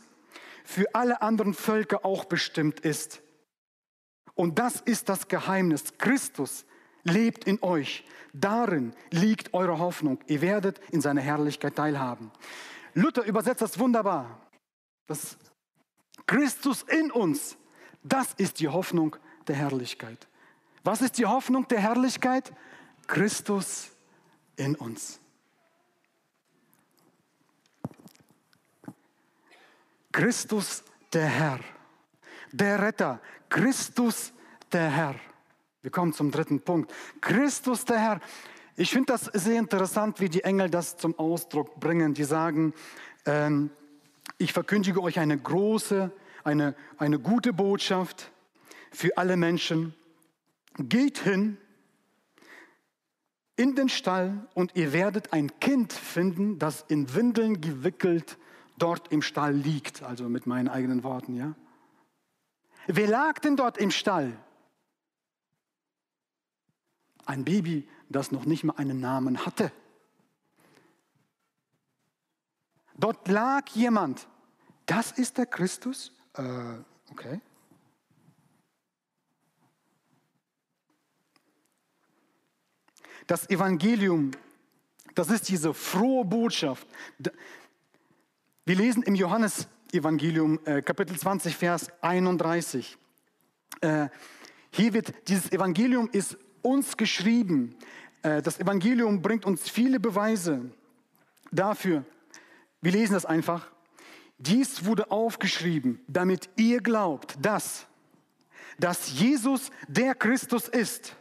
für 0.65 0.95
alle 0.95 1.21
anderen 1.23 1.55
Völker 1.55 2.05
auch 2.05 2.25
bestimmt 2.25 2.81
ist. 2.81 3.23
Und 4.35 4.59
das 4.59 4.81
ist 4.81 5.09
das 5.09 5.29
Geheimnis. 5.29 5.85
Christus 5.99 6.65
lebt 7.05 7.45
in 7.45 7.63
euch. 7.63 8.05
Darin 8.33 8.95
liegt 9.11 9.55
eure 9.55 9.79
Hoffnung. 9.79 10.19
Ihr 10.27 10.41
werdet 10.41 10.81
in 10.91 11.01
seiner 11.01 11.21
Herrlichkeit 11.21 11.77
teilhaben. 11.77 12.33
Luther 12.95 13.25
übersetzt 13.25 13.63
das 13.63 13.79
wunderbar. 13.79 14.41
Das 15.07 15.37
Christus 16.27 16.83
in 16.83 17.11
uns, 17.11 17.57
das 18.03 18.33
ist 18.35 18.61
die 18.61 18.69
Hoffnung 18.69 19.17
der 19.47 19.57
Herrlichkeit. 19.57 20.27
Was 20.85 21.01
ist 21.01 21.17
die 21.17 21.25
Hoffnung 21.25 21.67
der 21.67 21.81
Herrlichkeit? 21.81 22.53
Christus 23.07 23.91
in 24.57 24.77
uns. 24.77 25.19
Christus 30.13 30.85
der 31.13 31.27
Herr, 31.27 31.61
der 32.53 32.81
Retter, 32.81 33.21
Christus 33.49 34.33
der 34.73 34.91
Herr. 34.91 35.15
Wir 35.83 35.91
kommen 35.91 36.13
zum 36.13 36.31
dritten 36.31 36.61
Punkt. 36.61 36.93
Christus 37.21 37.85
der 37.85 37.99
Herr. 37.99 38.21
Ich 38.77 38.91
finde 38.91 39.13
das 39.13 39.25
sehr 39.25 39.59
interessant, 39.59 40.21
wie 40.21 40.29
die 40.29 40.45
Engel 40.45 40.71
das 40.71 40.97
zum 40.97 41.19
Ausdruck 41.19 41.81
bringen. 41.81 42.15
Die 42.15 42.25
sagen, 42.25 42.75
ähm, 43.27 43.71
ich 44.39 44.53
verkündige 44.53 45.03
euch 45.03 45.19
eine 45.19 45.39
große, 45.39 46.13
eine, 46.45 46.77
eine 46.99 47.19
gute 47.19 47.53
Botschaft 47.53 48.31
für 48.93 49.17
alle 49.17 49.37
Menschen 49.37 49.95
geht 50.79 51.19
hin 51.19 51.57
in 53.57 53.77
den 53.77 53.89
Stall 53.89 54.49
und 54.55 54.75
ihr 54.75 54.93
werdet 54.93 55.33
ein 55.33 55.59
Kind 55.61 55.93
finden, 55.93 56.59
das 56.59 56.85
in 56.89 57.15
Windeln 57.15 57.61
gewickelt 57.61 58.39
dort 58.79 59.13
im 59.13 59.23
Stall 59.23 59.55
liegt. 59.55 60.03
Also 60.03 60.29
mit 60.29 60.47
meinen 60.47 60.69
eigenen 60.69 61.05
Worten, 61.05 61.35
ja. 61.35 61.55
Wer 62.87 63.09
lag 63.09 63.39
denn 63.39 63.57
dort 63.57 63.79
im 63.79 63.91
Stall? 63.91 64.37
Ein 67.25 67.45
Baby, 67.45 67.89
das 68.09 68.33
noch 68.33 68.45
nicht 68.45 68.65
mal 68.65 68.75
einen 68.77 69.01
Namen 69.01 69.47
hatte. 69.47 69.73
Dort 72.97 73.27
lag 73.29 73.69
jemand. 73.71 74.29
Das 74.87 75.13
ist 75.13 75.39
der 75.39 75.47
Christus? 75.47 76.13
Äh, 76.35 76.77
okay. 77.11 77.41
Das 83.27 83.49
Evangelium, 83.49 84.33
das 85.15 85.31
ist 85.31 85.49
diese 85.49 85.73
frohe 85.73 86.25
Botschaft. 86.25 86.87
Wir 88.67 88.77
lesen 88.77 89.03
im 89.03 89.15
Johannesevangelium 89.15 90.61
äh, 90.67 90.83
Kapitel 90.83 91.19
20, 91.19 91.57
Vers 91.57 91.89
31. 92.03 92.99
Äh, 93.81 94.09
hier 94.71 94.93
wird, 94.93 95.15
dieses 95.29 95.51
Evangelium 95.53 96.11
ist 96.13 96.37
uns 96.61 96.99
geschrieben. 96.99 97.77
Äh, 98.23 98.43
das 98.43 98.61
Evangelium 98.61 99.23
bringt 99.23 99.47
uns 99.47 99.71
viele 99.71 100.01
Beweise 100.01 100.71
dafür. 101.51 102.05
Wir 102.83 102.93
lesen 102.93 103.15
das 103.15 103.25
einfach. 103.25 103.71
Dies 104.37 104.85
wurde 104.85 105.11
aufgeschrieben, 105.11 106.01
damit 106.09 106.51
ihr 106.57 106.81
glaubt, 106.83 107.39
dass, 107.41 107.87
dass 108.79 109.19
Jesus 109.19 109.71
der 109.89 110.15
Christus 110.15 110.69
ist, 110.69 111.17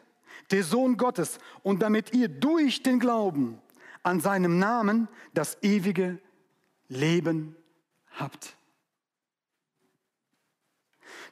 der 0.54 0.63
Sohn 0.63 0.98
Gottes, 0.98 1.39
und 1.63 1.82
damit 1.82 2.13
ihr 2.13 2.30
durch 2.30 2.84
den 2.84 3.00
Glauben 3.00 3.60
an 4.04 4.20
seinem 4.20 4.60
Namen 4.60 5.08
das 5.34 5.58
ewige 5.63 6.20
Leben 6.88 7.56
habt. 8.12 8.56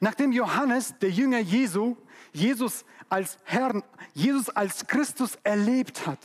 Nachdem 0.00 0.32
Johannes, 0.32 0.94
der 1.00 1.10
Jünger 1.10 1.38
Jesu, 1.38 1.96
Jesus 2.32 2.84
als 3.08 3.38
Herrn, 3.44 3.84
Jesus 4.12 4.48
als 4.48 4.88
Christus 4.88 5.38
erlebt 5.44 6.06
hat, 6.06 6.18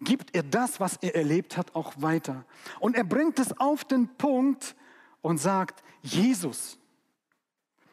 gibt 0.00 0.36
er 0.36 0.44
das, 0.44 0.78
was 0.78 0.98
er 0.98 1.16
erlebt 1.16 1.56
hat, 1.56 1.74
auch 1.74 1.94
weiter. 1.96 2.44
Und 2.78 2.94
er 2.94 3.04
bringt 3.04 3.40
es 3.40 3.58
auf 3.58 3.82
den 3.84 4.06
Punkt 4.16 4.76
und 5.20 5.38
sagt, 5.38 5.82
Jesus, 6.02 6.78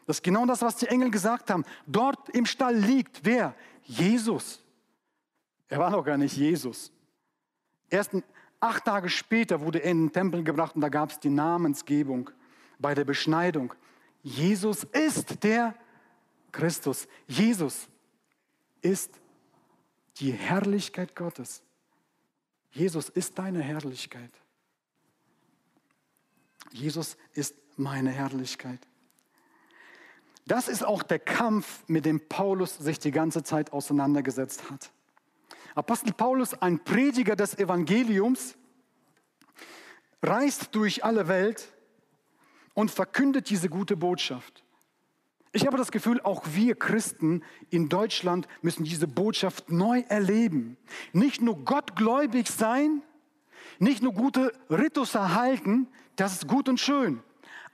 das 0.05 0.17
ist 0.17 0.23
genau 0.23 0.45
das, 0.45 0.61
was 0.61 0.75
die 0.75 0.87
Engel 0.87 1.09
gesagt 1.09 1.49
haben. 1.49 1.63
Dort 1.87 2.29
im 2.29 2.45
Stall 2.45 2.75
liegt 2.75 3.23
wer? 3.23 3.55
Jesus. 3.85 4.63
Er 5.67 5.79
war 5.79 5.89
noch 5.89 6.03
gar 6.03 6.17
nicht 6.17 6.35
Jesus. 6.35 6.91
Erst 7.89 8.11
acht 8.59 8.85
Tage 8.85 9.09
später 9.09 9.61
wurde 9.61 9.79
er 9.79 9.91
in 9.91 10.07
den 10.07 10.13
Tempel 10.13 10.43
gebracht 10.43 10.75
und 10.75 10.81
da 10.81 10.89
gab 10.89 11.11
es 11.11 11.19
die 11.19 11.29
Namensgebung 11.29 12.29
bei 12.79 12.93
der 12.93 13.05
Beschneidung. 13.05 13.73
Jesus 14.21 14.83
ist 14.83 15.43
der 15.43 15.75
Christus. 16.51 17.07
Jesus 17.27 17.89
ist 18.81 19.19
die 20.17 20.31
Herrlichkeit 20.31 21.15
Gottes. 21.15 21.63
Jesus 22.71 23.09
ist 23.09 23.37
deine 23.37 23.61
Herrlichkeit. 23.61 24.31
Jesus 26.71 27.17
ist 27.33 27.55
meine 27.77 28.11
Herrlichkeit. 28.11 28.79
Das 30.45 30.67
ist 30.67 30.83
auch 30.83 31.03
der 31.03 31.19
Kampf, 31.19 31.83
mit 31.87 32.05
dem 32.05 32.27
Paulus 32.27 32.77
sich 32.77 32.99
die 32.99 33.11
ganze 33.11 33.43
Zeit 33.43 33.71
auseinandergesetzt 33.71 34.69
hat. 34.69 34.91
Apostel 35.75 36.13
Paulus, 36.13 36.53
ein 36.61 36.83
Prediger 36.83 37.35
des 37.35 37.57
Evangeliums, 37.57 38.55
reist 40.21 40.75
durch 40.75 41.03
alle 41.03 41.27
Welt 41.27 41.73
und 42.73 42.91
verkündet 42.91 43.49
diese 43.49 43.69
gute 43.69 43.97
Botschaft. 43.97 44.63
Ich 45.51 45.67
habe 45.67 45.77
das 45.77 45.91
Gefühl, 45.91 46.19
auch 46.21 46.43
wir 46.53 46.75
Christen 46.75 47.43
in 47.69 47.87
Deutschland 47.87 48.47
müssen 48.61 48.83
diese 48.83 49.07
Botschaft 49.07 49.71
neu 49.71 50.03
erleben. 50.09 50.77
Nicht 51.11 51.41
nur 51.41 51.63
gottgläubig 51.63 52.49
sein, 52.49 53.03
nicht 53.77 54.01
nur 54.01 54.13
gute 54.13 54.51
Ritus 54.69 55.13
erhalten, 55.13 55.87
das 56.15 56.33
ist 56.33 56.47
gut 56.47 56.69
und 56.69 56.79
schön, 56.79 57.21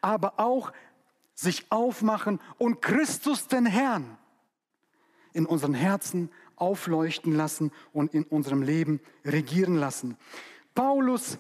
aber 0.02 0.40
auch 0.40 0.72
sich 1.40 1.72
aufmachen 1.72 2.40
und 2.58 2.82
Christus 2.82 3.48
den 3.48 3.66
Herrn 3.66 4.18
in 5.32 5.46
unseren 5.46 5.74
Herzen 5.74 6.30
aufleuchten 6.58 7.34
lassen 7.34 7.72
und 7.94 8.14
in 8.14 8.24
unserem 8.26 8.62
Leben 8.62 9.00
regieren 9.24 9.76
lassen. 9.76 10.18
Paulus 10.76 11.40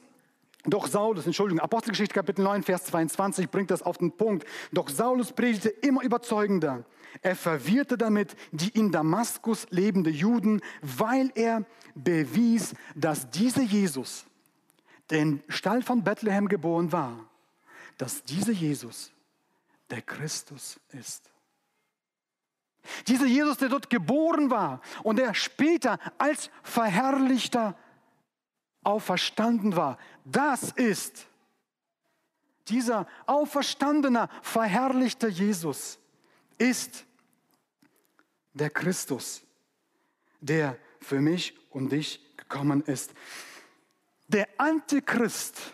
doch 0.66 0.88
Saulus, 0.88 1.26
Entschuldigung, 1.26 1.62
Apostelgeschichte 1.62 2.14
Kapitel 2.14 2.44
9, 2.44 2.64
Vers 2.64 2.84
22 2.86 3.50
bringt 3.50 3.72
das 3.72 3.82
auf 3.82 3.98
den 3.98 4.12
Punkt. 4.12 4.46
Doch 4.74 4.90
Saulus 4.90 5.32
predigte 5.32 5.70
immer 5.70 6.04
überzeugender. 6.04 6.84
Er 7.22 7.36
verwirrte 7.36 7.98
damit 7.98 8.36
die 8.52 8.70
in 8.70 8.92
Damaskus 8.92 9.68
lebende 9.70 10.10
Juden, 10.10 10.62
weil 10.82 11.32
er 11.36 11.66
bewies, 11.96 12.74
dass 12.94 13.30
dieser 13.30 13.64
Jesus, 13.64 14.26
der 15.10 15.20
im 15.22 15.42
Stall 15.48 15.82
von 15.82 16.04
Bethlehem 16.04 16.50
geboren 16.50 16.92
war, 16.92 17.26
dass 17.98 18.24
dieser 18.24 18.52
Jesus 18.52 19.14
der 19.90 20.02
Christus 20.02 20.80
ist. 20.90 21.32
Dieser 23.08 23.26
Jesus, 23.26 23.58
der 23.58 23.70
dort 23.70 23.90
geboren 23.90 24.50
war 24.50 24.82
und 25.04 25.18
der 25.18 25.34
später 25.34 26.00
als 26.18 26.50
verherrlichter 26.64 27.78
auferstanden 28.84 29.76
war. 29.76 29.98
Das 30.26 30.72
ist 30.72 31.28
dieser 32.68 33.08
auferstandene, 33.26 34.30
verherrlichte 34.42 35.28
Jesus, 35.28 36.00
ist 36.58 37.06
der 38.54 38.70
Christus, 38.70 39.42
der 40.40 40.78
für 41.00 41.20
mich 41.20 41.56
und 41.70 41.92
dich 41.92 42.22
gekommen 42.38 42.82
ist. 42.82 43.12
Der 44.28 44.48
Antichrist, 44.58 45.74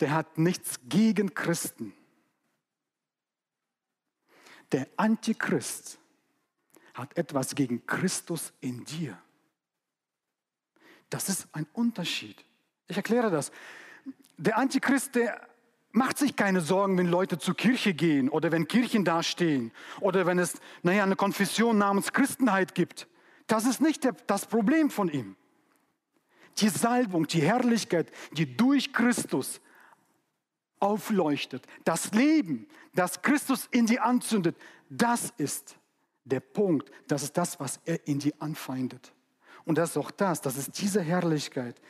der 0.00 0.12
hat 0.12 0.38
nichts 0.38 0.80
gegen 0.88 1.34
Christen. 1.34 1.94
Der 4.72 4.86
Antichrist 4.96 5.98
hat 6.94 7.16
etwas 7.16 7.54
gegen 7.54 7.86
Christus 7.86 8.52
in 8.60 8.84
dir. 8.84 9.18
Das 11.10 11.28
ist 11.28 11.48
ein 11.52 11.66
Unterschied. 11.72 12.44
Ich 12.86 12.96
erkläre 12.96 13.30
das. 13.30 13.50
Der 14.36 14.58
Antichrist, 14.58 15.14
der 15.14 15.48
macht 15.92 16.18
sich 16.18 16.36
keine 16.36 16.60
Sorgen, 16.60 16.98
wenn 16.98 17.06
Leute 17.06 17.38
zur 17.38 17.56
Kirche 17.56 17.94
gehen 17.94 18.28
oder 18.28 18.52
wenn 18.52 18.68
Kirchen 18.68 19.04
dastehen 19.04 19.72
oder 20.00 20.26
wenn 20.26 20.38
es, 20.38 20.60
naja, 20.82 21.02
eine 21.02 21.16
Konfession 21.16 21.78
namens 21.78 22.12
Christenheit 22.12 22.74
gibt. 22.74 23.08
Das 23.46 23.64
ist 23.64 23.80
nicht 23.80 24.04
der, 24.04 24.12
das 24.26 24.46
Problem 24.46 24.90
von 24.90 25.08
ihm. 25.08 25.36
Die 26.58 26.68
Salbung, 26.68 27.26
die 27.26 27.40
Herrlichkeit, 27.40 28.10
die 28.32 28.56
durch 28.56 28.92
Christus 28.92 29.60
aufleuchtet, 30.80 31.66
das 31.84 32.12
Leben, 32.12 32.66
das 32.98 33.22
Christus 33.22 33.68
in 33.70 33.86
die 33.86 34.00
anzündet, 34.00 34.56
das 34.90 35.32
ist 35.36 35.76
der 36.24 36.40
Punkt, 36.40 36.90
das 37.06 37.22
ist 37.22 37.36
das, 37.36 37.60
was 37.60 37.78
er 37.84 38.06
in 38.08 38.18
die 38.18 38.38
anfeindet. 38.40 39.12
Und 39.64 39.78
das 39.78 39.90
ist 39.90 39.96
auch 39.98 40.10
das, 40.10 40.40
das 40.40 40.56
ist 40.56 40.80
diese 40.80 41.00
Herrlichkeit, 41.00 41.80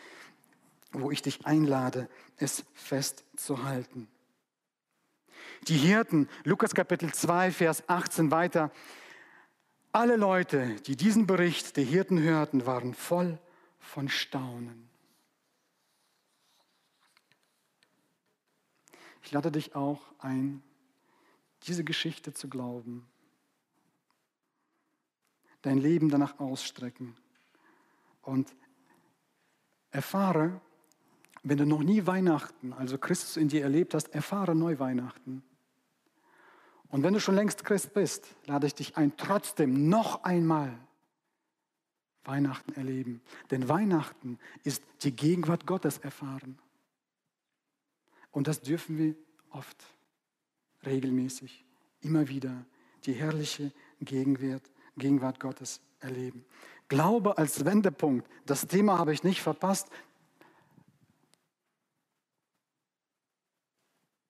wo 0.92 1.10
ich 1.10 1.22
dich 1.22 1.46
einlade, 1.46 2.08
es 2.36 2.64
festzuhalten. 2.74 4.06
Die 5.62 5.78
Hirten, 5.78 6.28
Lukas 6.44 6.74
Kapitel 6.74 7.12
2, 7.12 7.52
Vers 7.52 7.88
18 7.88 8.30
weiter, 8.30 8.70
alle 9.92 10.16
Leute, 10.16 10.76
die 10.86 10.96
diesen 10.96 11.26
Bericht 11.26 11.76
der 11.78 11.84
Hirten 11.84 12.20
hörten, 12.20 12.66
waren 12.66 12.92
voll 12.92 13.38
von 13.78 14.10
Staunen. 14.10 14.88
Ich 19.22 19.32
lade 19.32 19.50
dich 19.50 19.74
auch 19.74 20.00
ein, 20.18 20.62
diese 21.68 21.84
Geschichte 21.84 22.32
zu 22.32 22.48
glauben, 22.48 23.06
dein 25.62 25.78
Leben 25.78 26.08
danach 26.08 26.38
ausstrecken 26.38 27.16
und 28.22 28.54
erfahre, 29.90 30.60
wenn 31.42 31.58
du 31.58 31.66
noch 31.66 31.82
nie 31.82 32.06
Weihnachten, 32.06 32.72
also 32.72 32.98
Christus 32.98 33.36
in 33.36 33.48
dir 33.48 33.62
erlebt 33.62 33.94
hast, 33.94 34.08
erfahre 34.08 34.54
neu 34.54 34.78
Weihnachten. 34.78 35.42
Und 36.88 37.02
wenn 37.02 37.14
du 37.14 37.20
schon 37.20 37.34
längst 37.34 37.64
Christ 37.64 37.92
bist, 37.92 38.34
lade 38.46 38.66
ich 38.66 38.74
dich 38.74 38.96
ein, 38.96 39.16
trotzdem 39.16 39.88
noch 39.88 40.24
einmal 40.24 40.78
Weihnachten 42.24 42.72
erleben. 42.74 43.22
Denn 43.50 43.68
Weihnachten 43.68 44.38
ist 44.64 44.82
die 45.02 45.14
Gegenwart 45.14 45.66
Gottes 45.66 45.98
erfahren. 45.98 46.58
Und 48.30 48.46
das 48.46 48.60
dürfen 48.60 48.98
wir 48.98 49.14
oft, 49.50 49.84
regelmäßig, 50.84 51.64
immer 52.00 52.28
wieder, 52.28 52.64
die 53.04 53.12
herrliche 53.12 53.72
Gegenwart, 54.00 54.62
Gegenwart 54.96 55.40
Gottes 55.40 55.80
erleben. 56.00 56.44
Glaube 56.88 57.36
als 57.36 57.64
Wendepunkt. 57.64 58.28
Das 58.46 58.66
Thema 58.66 58.98
habe 58.98 59.12
ich 59.12 59.22
nicht 59.22 59.42
verpasst. 59.42 59.88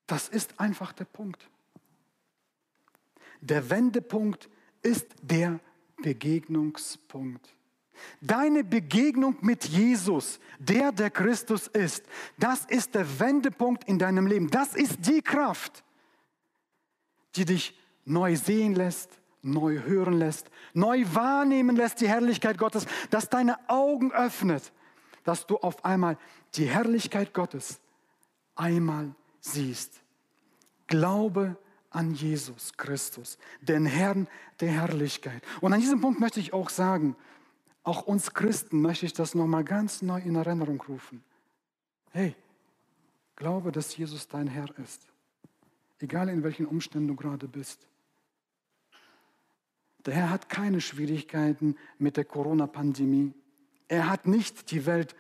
Das 0.06 0.28
ist 0.28 0.58
einfach 0.58 0.92
der 0.92 1.04
Punkt. 1.04 1.48
Der 3.40 3.70
Wendepunkt 3.70 4.48
ist 4.82 5.06
der 5.22 5.61
Begegnungspunkt. 6.02 7.54
Deine 8.20 8.64
Begegnung 8.64 9.37
mit 9.40 9.64
Jesus, 9.64 10.38
der 10.58 10.92
der 10.92 11.11
Christus 11.11 11.66
ist, 11.66 12.04
das 12.38 12.64
ist 12.64 12.94
der 12.94 13.20
Wendepunkt 13.20 13.84
in 13.84 13.98
deinem 13.98 14.26
Leben. 14.26 14.50
Das 14.50 14.74
ist 14.74 15.06
die 15.06 15.20
Kraft, 15.20 15.84
die 17.38 17.44
dich 17.44 17.79
neu 18.05 18.37
sehen 18.37 18.74
lässt, 18.74 19.11
neu 19.42 19.83
hören 19.83 20.14
lässt, 20.14 20.51
neu 20.74 21.05
wahrnehmen 21.12 21.77
lässt, 21.77 22.01
die 22.01 22.09
Herrlichkeit 22.09 22.59
Gottes, 22.59 22.87
dass 23.11 23.29
deine 23.29 23.57
Augen 23.68 24.12
öffnet, 24.12 24.72
dass 25.24 25.46
du 25.46 25.57
auf 25.57 25.85
einmal 25.85 26.18
die 26.55 26.66
Herrlichkeit 26.66 27.33
Gottes 27.35 27.81
einmal 28.57 29.14
siehst. 29.40 30.01
Glaube 30.87 31.57
an 31.90 32.14
Jesus 32.14 32.72
Christus, 32.77 33.38
den 33.61 33.87
Herrn 33.87 34.29
der 34.61 34.70
Herrlichkeit. 34.70 35.42
Und 35.61 35.72
an 35.72 35.81
diesem 35.81 36.01
Punkt 36.01 36.20
möchte 36.20 36.40
ich 36.40 36.53
auch 36.53 36.70
sagen, 36.70 37.16
auch 37.83 38.03
uns 38.03 38.35
Christen 38.35 38.83
möchte 38.83 39.07
ich 39.07 39.12
das 39.12 39.35
nochmal 39.35 39.64
ganz 39.64 40.03
neu 40.03 40.20
in 40.20 40.35
Erinnerung 40.35 40.83
rufen. 40.88 41.24
Hey, 42.11 42.35
glaube, 43.37 43.72
dass 43.72 43.96
Jesus 43.96 44.29
dein 44.29 44.48
Herr 44.48 44.68
ist. 44.79 45.07
Egal 45.98 46.28
in 46.28 46.42
welchen 46.42 46.66
Umständen 46.66 47.08
du 47.08 47.16
gerade 47.16 47.48
bist. 47.48 47.88
Der 50.06 50.14
Herr 50.14 50.30
hat 50.30 50.48
keine 50.48 50.80
Schwierigkeiten 50.80 51.76
mit 51.98 52.16
der 52.16 52.24
Corona-Pandemie. 52.24 53.34
Er 53.88 54.08
hat 54.08 54.26
nicht 54.26 54.70
die 54.70 54.87
Welt, 54.87 55.14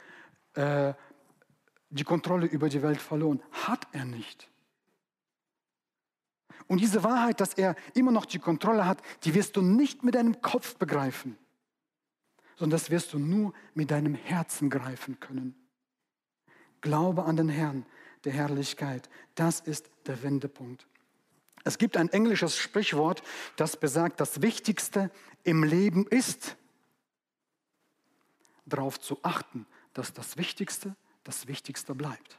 äh, 0.54 0.94
die 1.90 2.04
Kontrolle 2.04 2.46
über 2.46 2.68
die 2.68 2.82
Welt 2.82 3.00
verloren. 3.00 3.42
Hat 3.50 3.86
er 3.92 4.04
nicht. 4.04 4.48
Und 6.68 6.80
diese 6.80 7.02
Wahrheit, 7.02 7.40
dass 7.40 7.54
er 7.54 7.74
immer 7.94 8.12
noch 8.12 8.26
die 8.26 8.38
Kontrolle 8.38 8.86
hat, 8.86 9.02
die 9.24 9.34
wirst 9.34 9.56
du 9.56 9.62
nicht 9.62 10.04
mit 10.04 10.14
deinem 10.14 10.40
Kopf 10.42 10.76
begreifen, 10.76 11.36
sondern 12.56 12.78
das 12.78 12.90
wirst 12.90 13.14
du 13.14 13.18
nur 13.18 13.54
mit 13.74 13.90
deinem 13.90 14.14
Herzen 14.14 14.68
greifen 14.68 15.18
können. 15.18 15.54
Glaube 16.80 17.24
an 17.24 17.36
den 17.36 17.48
Herrn 17.48 17.86
der 18.28 18.36
Herrlichkeit, 18.36 19.08
das 19.36 19.60
ist 19.60 19.90
der 20.06 20.22
Wendepunkt. 20.22 20.86
Es 21.64 21.78
gibt 21.78 21.96
ein 21.96 22.10
englisches 22.10 22.58
Sprichwort, 22.58 23.22
das 23.56 23.78
besagt, 23.78 24.20
das 24.20 24.42
Wichtigste 24.42 25.10
im 25.44 25.64
Leben 25.64 26.06
ist, 26.06 26.58
darauf 28.66 29.00
zu 29.00 29.18
achten, 29.22 29.66
dass 29.94 30.12
das 30.12 30.36
Wichtigste 30.36 30.94
das 31.24 31.46
Wichtigste 31.46 31.94
bleibt. 31.94 32.38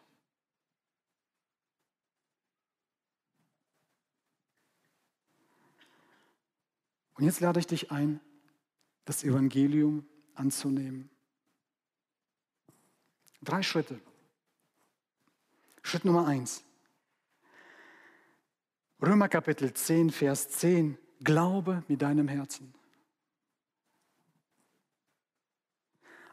Und 7.16 7.26
jetzt 7.26 7.40
lade 7.40 7.60
ich 7.60 7.68
dich 7.68 7.92
ein, 7.92 8.20
das 9.06 9.24
Evangelium 9.24 10.06
anzunehmen. 10.36 11.10
Drei 13.42 13.64
Schritte. 13.64 14.00
Schritt 15.90 16.06
Nummer 16.06 16.28
eins. 16.28 16.64
Römer 19.02 19.28
Kapitel 19.28 19.74
10, 19.74 20.12
Vers 20.12 20.48
10. 20.50 21.00
Glaube 21.22 21.84
mit 21.88 22.04
deinem 22.04 22.28
Herzen. 22.28 22.76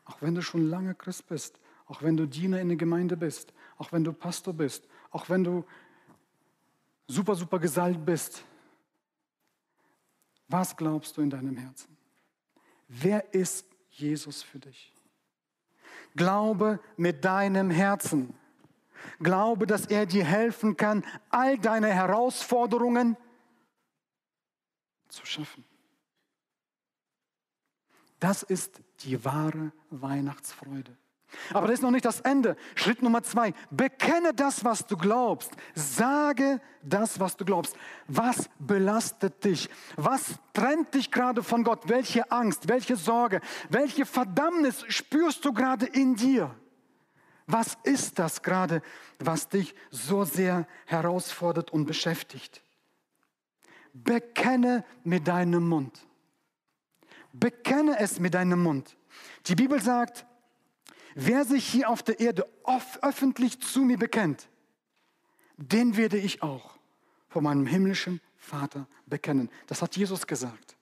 Auch 0.04 0.20
wenn 0.20 0.34
du 0.34 0.42
schon 0.42 0.68
lange 0.68 0.94
Christ 0.94 1.26
bist, 1.28 1.58
auch 1.86 2.02
wenn 2.02 2.18
du 2.18 2.26
Diener 2.26 2.60
in 2.60 2.68
der 2.68 2.76
Gemeinde 2.76 3.16
bist, 3.16 3.54
auch 3.78 3.92
wenn 3.92 4.04
du 4.04 4.12
Pastor 4.12 4.52
bist, 4.52 4.86
auch 5.10 5.30
wenn 5.30 5.42
du 5.42 5.64
super, 7.08 7.34
super 7.34 7.58
gesalbt 7.58 8.04
bist, 8.04 8.44
was 10.48 10.76
glaubst 10.76 11.16
du 11.16 11.22
in 11.22 11.30
deinem 11.30 11.56
Herzen? 11.56 11.96
Wer 12.88 13.32
ist 13.32 13.66
Jesus 13.88 14.42
für 14.42 14.58
dich? 14.58 14.92
Glaube 16.14 16.78
mit 16.98 17.24
deinem 17.24 17.70
Herzen. 17.70 18.34
Glaube, 19.20 19.66
dass 19.66 19.86
er 19.86 20.06
dir 20.06 20.24
helfen 20.24 20.76
kann, 20.76 21.04
all 21.30 21.58
deine 21.58 21.88
Herausforderungen 21.88 23.16
zu 25.08 25.24
schaffen. 25.24 25.64
Das 28.18 28.42
ist 28.42 28.80
die 29.00 29.24
wahre 29.24 29.72
Weihnachtsfreude. 29.90 30.96
Aber 31.52 31.66
das 31.66 31.74
ist 31.74 31.82
noch 31.82 31.90
nicht 31.90 32.04
das 32.04 32.20
Ende. 32.20 32.56
Schritt 32.74 33.02
Nummer 33.02 33.22
zwei. 33.22 33.52
Bekenne 33.70 34.32
das, 34.32 34.64
was 34.64 34.86
du 34.86 34.96
glaubst. 34.96 35.52
Sage 35.74 36.60
das, 36.82 37.20
was 37.20 37.36
du 37.36 37.44
glaubst. 37.44 37.76
Was 38.06 38.48
belastet 38.58 39.44
dich? 39.44 39.68
Was 39.96 40.36
trennt 40.52 40.94
dich 40.94 41.10
gerade 41.10 41.42
von 41.42 41.64
Gott? 41.64 41.88
Welche 41.88 42.30
Angst, 42.30 42.68
welche 42.68 42.96
Sorge, 42.96 43.40
welche 43.68 44.06
Verdammnis 44.06 44.84
spürst 44.88 45.44
du 45.44 45.52
gerade 45.52 45.86
in 45.86 46.14
dir? 46.14 46.54
Was 47.46 47.76
ist 47.84 48.18
das 48.18 48.42
gerade, 48.42 48.82
was 49.18 49.48
dich 49.48 49.74
so 49.90 50.24
sehr 50.24 50.66
herausfordert 50.86 51.70
und 51.70 51.86
beschäftigt? 51.86 52.62
Bekenne 53.92 54.84
mit 55.04 55.28
deinem 55.28 55.68
Mund. 55.68 56.06
Bekenne 57.32 57.98
es 57.98 58.18
mit 58.18 58.34
deinem 58.34 58.62
Mund. 58.62 58.96
Die 59.46 59.54
Bibel 59.54 59.80
sagt, 59.80 60.26
Wer 61.18 61.46
sich 61.46 61.66
hier 61.66 61.88
auf 61.88 62.02
der 62.02 62.20
Erde 62.20 62.46
öffentlich 63.00 63.58
zu 63.62 63.80
mir 63.80 63.96
bekennt, 63.96 64.50
den 65.56 65.96
werde 65.96 66.18
ich 66.18 66.42
auch 66.42 66.76
vor 67.26 67.40
meinem 67.40 67.64
himmlischen 67.64 68.20
Vater 68.36 68.86
bekennen. 69.06 69.48
Das 69.66 69.80
hat 69.80 69.96
Jesus 69.96 70.26
gesagt. 70.26 70.76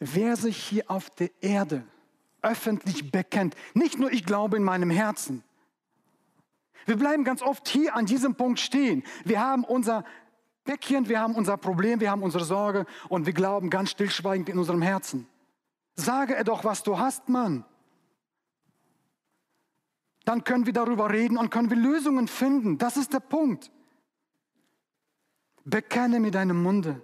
Wer 0.00 0.36
sich 0.36 0.56
hier 0.56 0.90
auf 0.90 1.08
der 1.10 1.30
Erde 1.40 1.84
öffentlich 2.46 3.10
bekennt, 3.10 3.54
nicht 3.74 3.98
nur 3.98 4.12
ich 4.12 4.24
glaube 4.24 4.56
in 4.56 4.62
meinem 4.62 4.90
Herzen. 4.90 5.42
Wir 6.84 6.96
bleiben 6.96 7.24
ganz 7.24 7.42
oft 7.42 7.66
hier 7.68 7.96
an 7.96 8.06
diesem 8.06 8.36
Punkt 8.36 8.60
stehen. 8.60 9.02
Wir 9.24 9.40
haben 9.40 9.64
unser 9.64 10.04
Päckchen, 10.64 11.08
wir 11.08 11.20
haben 11.20 11.34
unser 11.34 11.56
Problem, 11.56 12.00
wir 12.00 12.10
haben 12.10 12.22
unsere 12.22 12.44
Sorge 12.44 12.86
und 13.08 13.26
wir 13.26 13.32
glauben 13.32 13.70
ganz 13.70 13.90
stillschweigend 13.90 14.48
in 14.48 14.58
unserem 14.58 14.82
Herzen. 14.82 15.26
Sage 15.96 16.34
er 16.34 16.44
doch, 16.44 16.64
was 16.64 16.82
du 16.82 16.98
hast, 16.98 17.28
Mann 17.28 17.64
dann 20.26 20.42
können 20.42 20.66
wir 20.66 20.72
darüber 20.72 21.08
reden 21.10 21.38
und 21.38 21.50
können 21.50 21.70
wir 21.70 21.76
Lösungen 21.76 22.26
finden. 22.26 22.78
Das 22.78 22.96
ist 22.96 23.12
der 23.12 23.20
Punkt. 23.20 23.70
Bekenne 25.64 26.18
mit 26.18 26.34
deinem 26.34 26.60
Munde. 26.62 27.00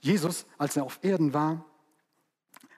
Jesus, 0.00 0.46
als 0.58 0.76
er 0.76 0.84
auf 0.84 0.98
Erden 1.02 1.34
war, 1.34 1.64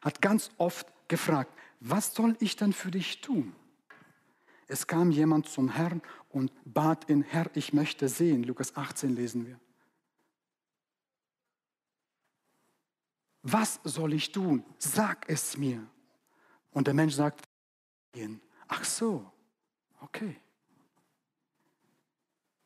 hat 0.01 0.21
ganz 0.21 0.51
oft 0.59 0.87
gefragt, 1.09 1.53
was 1.81 2.15
soll 2.15 2.37
ich 2.41 2.57
denn 2.57 2.73
für 2.73 2.91
dich 2.91 3.21
tun? 3.21 3.55
Es 4.69 4.87
kam 4.87 5.11
jemand 5.11 5.49
zum 5.49 5.69
Herrn 5.69 6.01
und 6.31 6.53
bat 6.65 7.09
ihn, 7.09 7.23
Herr, 7.23 7.51
ich 7.55 7.73
möchte 7.73 8.09
sehen. 8.09 8.43
Lukas 8.43 8.77
18 8.77 9.15
lesen 9.15 9.47
wir. 9.47 9.61
Was 13.43 13.81
soll 13.85 14.15
ich 14.15 14.33
tun? 14.33 14.65
Sag 14.79 15.29
es 15.29 15.57
mir. 15.57 15.87
Und 16.71 16.87
der 16.87 16.95
Mensch 16.95 17.15
sagt, 17.15 17.45
ach 18.69 18.85
so, 18.85 19.31
okay. 20.01 20.41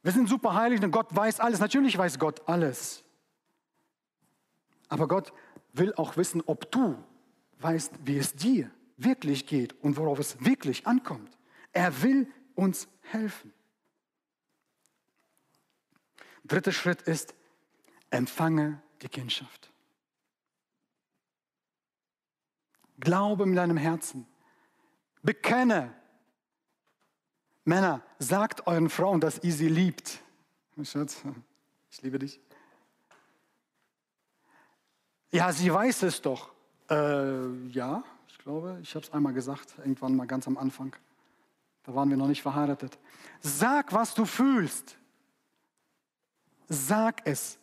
Wir 0.03 0.13
sind 0.13 0.29
super 0.29 0.55
heilig 0.55 0.81
und 0.83 0.93
Gott 0.93 1.15
weiß 1.15 1.41
alles. 1.41 1.59
Natürlich 1.59 1.97
weiß 1.99 2.19
Gott 2.19 2.47
alles. 2.49 3.03
Aber 4.89 5.09
Gott 5.09 5.33
will 5.73 5.95
auch 5.95 6.17
wissen, 6.17 6.43
ob 6.47 6.71
du 6.71 6.97
weißt, 7.61 7.93
wie 8.05 8.19
es 8.19 8.35
dir 8.35 8.71
wirklich 8.97 9.47
geht 9.47 9.73
und 9.83 9.97
worauf 9.97 10.19
es 10.19 10.45
wirklich 10.45 10.87
ankommt. 10.87 11.37
Er 11.73 12.03
will 12.03 12.33
uns 12.55 12.89
helfen. 13.03 13.53
Dritter 16.45 16.73
Schritt 16.73 17.03
ist, 17.03 17.35
empfange 18.11 18.81
die 19.03 19.09
Kindschaft. 19.09 19.71
Glaube 22.99 23.47
mit 23.47 23.59
deinem 23.59 23.77
Herzen. 23.77 24.27
Bekenne. 25.23 25.93
Männer, 27.65 28.03
sagt 28.19 28.67
euren 28.67 28.89
Frauen, 28.89 29.21
dass 29.21 29.43
ihr 29.43 29.53
sie 29.53 29.69
liebt. 29.69 30.23
Schatz, 30.83 31.23
ich 31.91 32.03
liebe 32.03 32.19
dich. 32.19 32.41
Ja, 35.37 35.53
sie 35.53 35.71
weiß 35.71 36.05
es 36.05 36.23
doch. 36.23 36.51
Äh, 36.89 37.69
ja, 37.69 38.03
ich 38.27 38.39
glaube, 38.39 38.79
ich 38.81 38.95
habe 38.95 39.05
es 39.05 39.13
einmal 39.13 39.35
gesagt, 39.35 39.75
irgendwann 39.77 40.17
mal 40.17 40.27
ganz 40.27 40.47
am 40.47 40.57
Anfang. 40.57 40.97
Da 41.83 41.95
waren 41.95 42.09
wir 42.09 42.17
noch 42.17 42.27
nicht 42.27 42.41
verheiratet. 42.41 42.99
Sag, 43.43 43.93
was 43.93 44.15
du 44.15 44.25
fühlst. 44.25 44.97
Sag 46.71 47.21
es. 47.27 47.59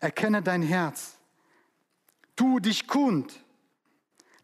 Erkenne 0.00 0.42
dein 0.42 0.62
Herz. 0.62 1.18
Tu 2.34 2.58
dich 2.58 2.88
kund. 2.88 3.38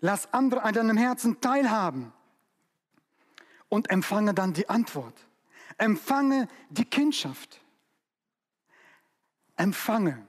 Lass 0.00 0.32
andere 0.32 0.62
an 0.62 0.72
deinem 0.72 0.96
Herzen 0.96 1.40
teilhaben 1.40 2.12
und 3.68 3.90
empfange 3.90 4.34
dann 4.34 4.52
die 4.52 4.68
Antwort. 4.68 5.26
Empfange 5.78 6.46
die 6.70 6.84
Kindschaft. 6.84 7.60
Empfange. 9.56 10.24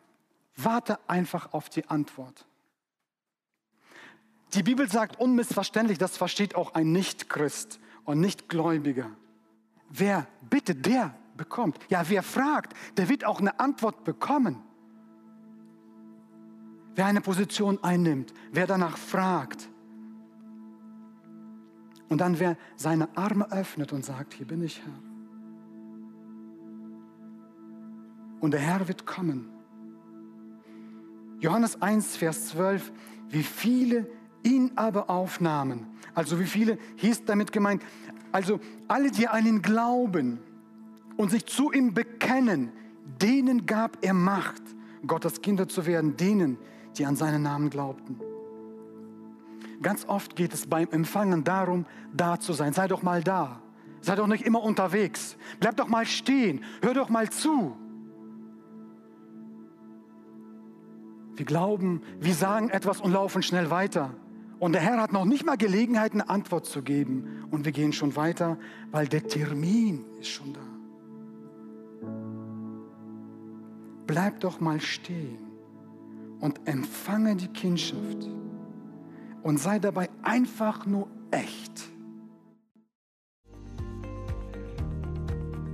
Warte 0.56 1.00
einfach 1.08 1.54
auf 1.54 1.70
die 1.70 1.88
Antwort. 1.90 2.46
Die 4.54 4.64
Bibel 4.64 4.90
sagt 4.90 5.20
unmissverständlich, 5.20 5.98
das 5.98 6.16
versteht 6.16 6.56
auch 6.56 6.74
ein 6.74 6.92
Nichtchrist 6.92 7.80
und 8.06 8.22
Nichtgläubiger. 8.22 9.12
Wer 9.90 10.28
bittet, 10.50 10.86
der 10.86 11.14
bekommt. 11.36 11.78
Ja, 11.90 12.04
wer 12.08 12.24
fragt, 12.24 12.74
der 12.98 13.10
wird 13.10 13.26
auch 13.26 13.40
eine 13.40 13.60
Antwort 13.60 14.04
bekommen. 14.06 14.64
Wer 16.96 17.06
eine 17.06 17.20
Position 17.20 17.84
einnimmt, 17.84 18.34
wer 18.52 18.68
danach 18.68 18.98
fragt. 18.98 19.70
Und 22.08 22.22
dann 22.22 22.40
wer 22.40 22.56
seine 22.78 23.10
Arme 23.18 23.52
öffnet 23.52 23.92
und 23.92 24.06
sagt, 24.06 24.34
hier 24.34 24.48
bin 24.48 24.64
ich 24.64 24.82
Herr. 24.82 25.00
Und 28.40 28.52
der 28.52 28.62
Herr 28.62 28.88
wird 28.88 29.06
kommen. 29.06 29.55
Johannes 31.40 31.82
1, 31.82 32.18
Vers 32.18 32.50
12, 32.50 32.92
wie 33.30 33.44
viele 33.44 34.08
ihn 34.44 34.72
aber 34.76 35.10
aufnahmen. 35.10 35.88
Also 36.14 36.40
wie 36.40 36.46
viele 36.46 36.78
hieß 36.98 37.26
damit 37.26 37.52
gemeint, 37.52 37.82
Also 38.32 38.60
alle, 38.88 39.12
die 39.12 39.28
an 39.28 39.46
ihn 39.46 39.62
glauben 39.62 40.40
und 41.18 41.32
sich 41.32 41.46
zu 41.46 41.72
ihm 41.72 41.94
bekennen, 41.94 42.72
denen 43.22 43.66
gab 43.66 43.98
er 44.02 44.14
Macht, 44.14 44.62
Gottes 45.08 45.42
Kinder 45.42 45.68
zu 45.68 45.86
werden, 45.86 46.18
denen, 46.18 46.58
die 46.98 47.06
an 47.06 47.16
seinen 47.16 47.44
Namen 47.44 47.70
glaubten. 47.70 48.20
Ganz 49.82 50.06
oft 50.08 50.36
geht 50.36 50.54
es 50.54 50.68
beim 50.68 50.90
Empfangen 50.92 51.44
darum, 51.44 51.86
da 52.14 52.40
zu 52.40 52.54
sein. 52.54 52.74
Sei 52.74 52.88
doch 52.88 53.04
mal 53.04 53.24
da. 53.24 53.62
Sei 54.02 54.16
doch 54.16 54.28
nicht 54.28 54.46
immer 54.46 54.64
unterwegs. 54.64 55.38
Bleib 55.60 55.78
doch 55.78 55.88
mal 55.88 56.06
stehen. 56.06 56.64
Hör 56.82 56.94
doch 56.94 57.10
mal 57.10 57.30
zu. 57.30 57.76
Wir 61.36 61.46
glauben, 61.46 62.02
wir 62.20 62.34
sagen 62.34 62.70
etwas 62.70 63.02
und 63.02 63.12
laufen 63.12 63.44
schnell 63.44 63.70
weiter. 63.70 64.14
Und 64.58 64.72
der 64.72 64.82
Herr 64.82 65.02
hat 65.02 65.12
noch 65.12 65.26
nicht 65.26 65.46
mal 65.46 65.58
Gelegenheit, 65.58 66.14
eine 66.14 66.30
Antwort 66.30 66.66
zu 66.66 66.82
geben. 66.82 67.46
Und 67.52 67.66
wir 67.66 67.74
gehen 67.74 67.92
schon 67.92 68.16
weiter, 68.16 68.58
weil 68.92 69.08
der 69.08 69.28
Termin 69.28 70.06
ist 70.20 70.30
schon 70.30 70.54
da. 70.54 70.62
Bleib 74.08 74.40
doch 74.40 74.62
mal 74.62 74.80
stehen 74.80 75.40
und 76.40 76.68
empfange 76.68 77.36
die 77.36 77.48
Kindschaft 77.48 78.30
und 79.44 79.58
sei 79.58 79.80
dabei 79.80 80.10
einfach 80.22 80.86
nur 80.86 81.08
echt. 81.32 81.90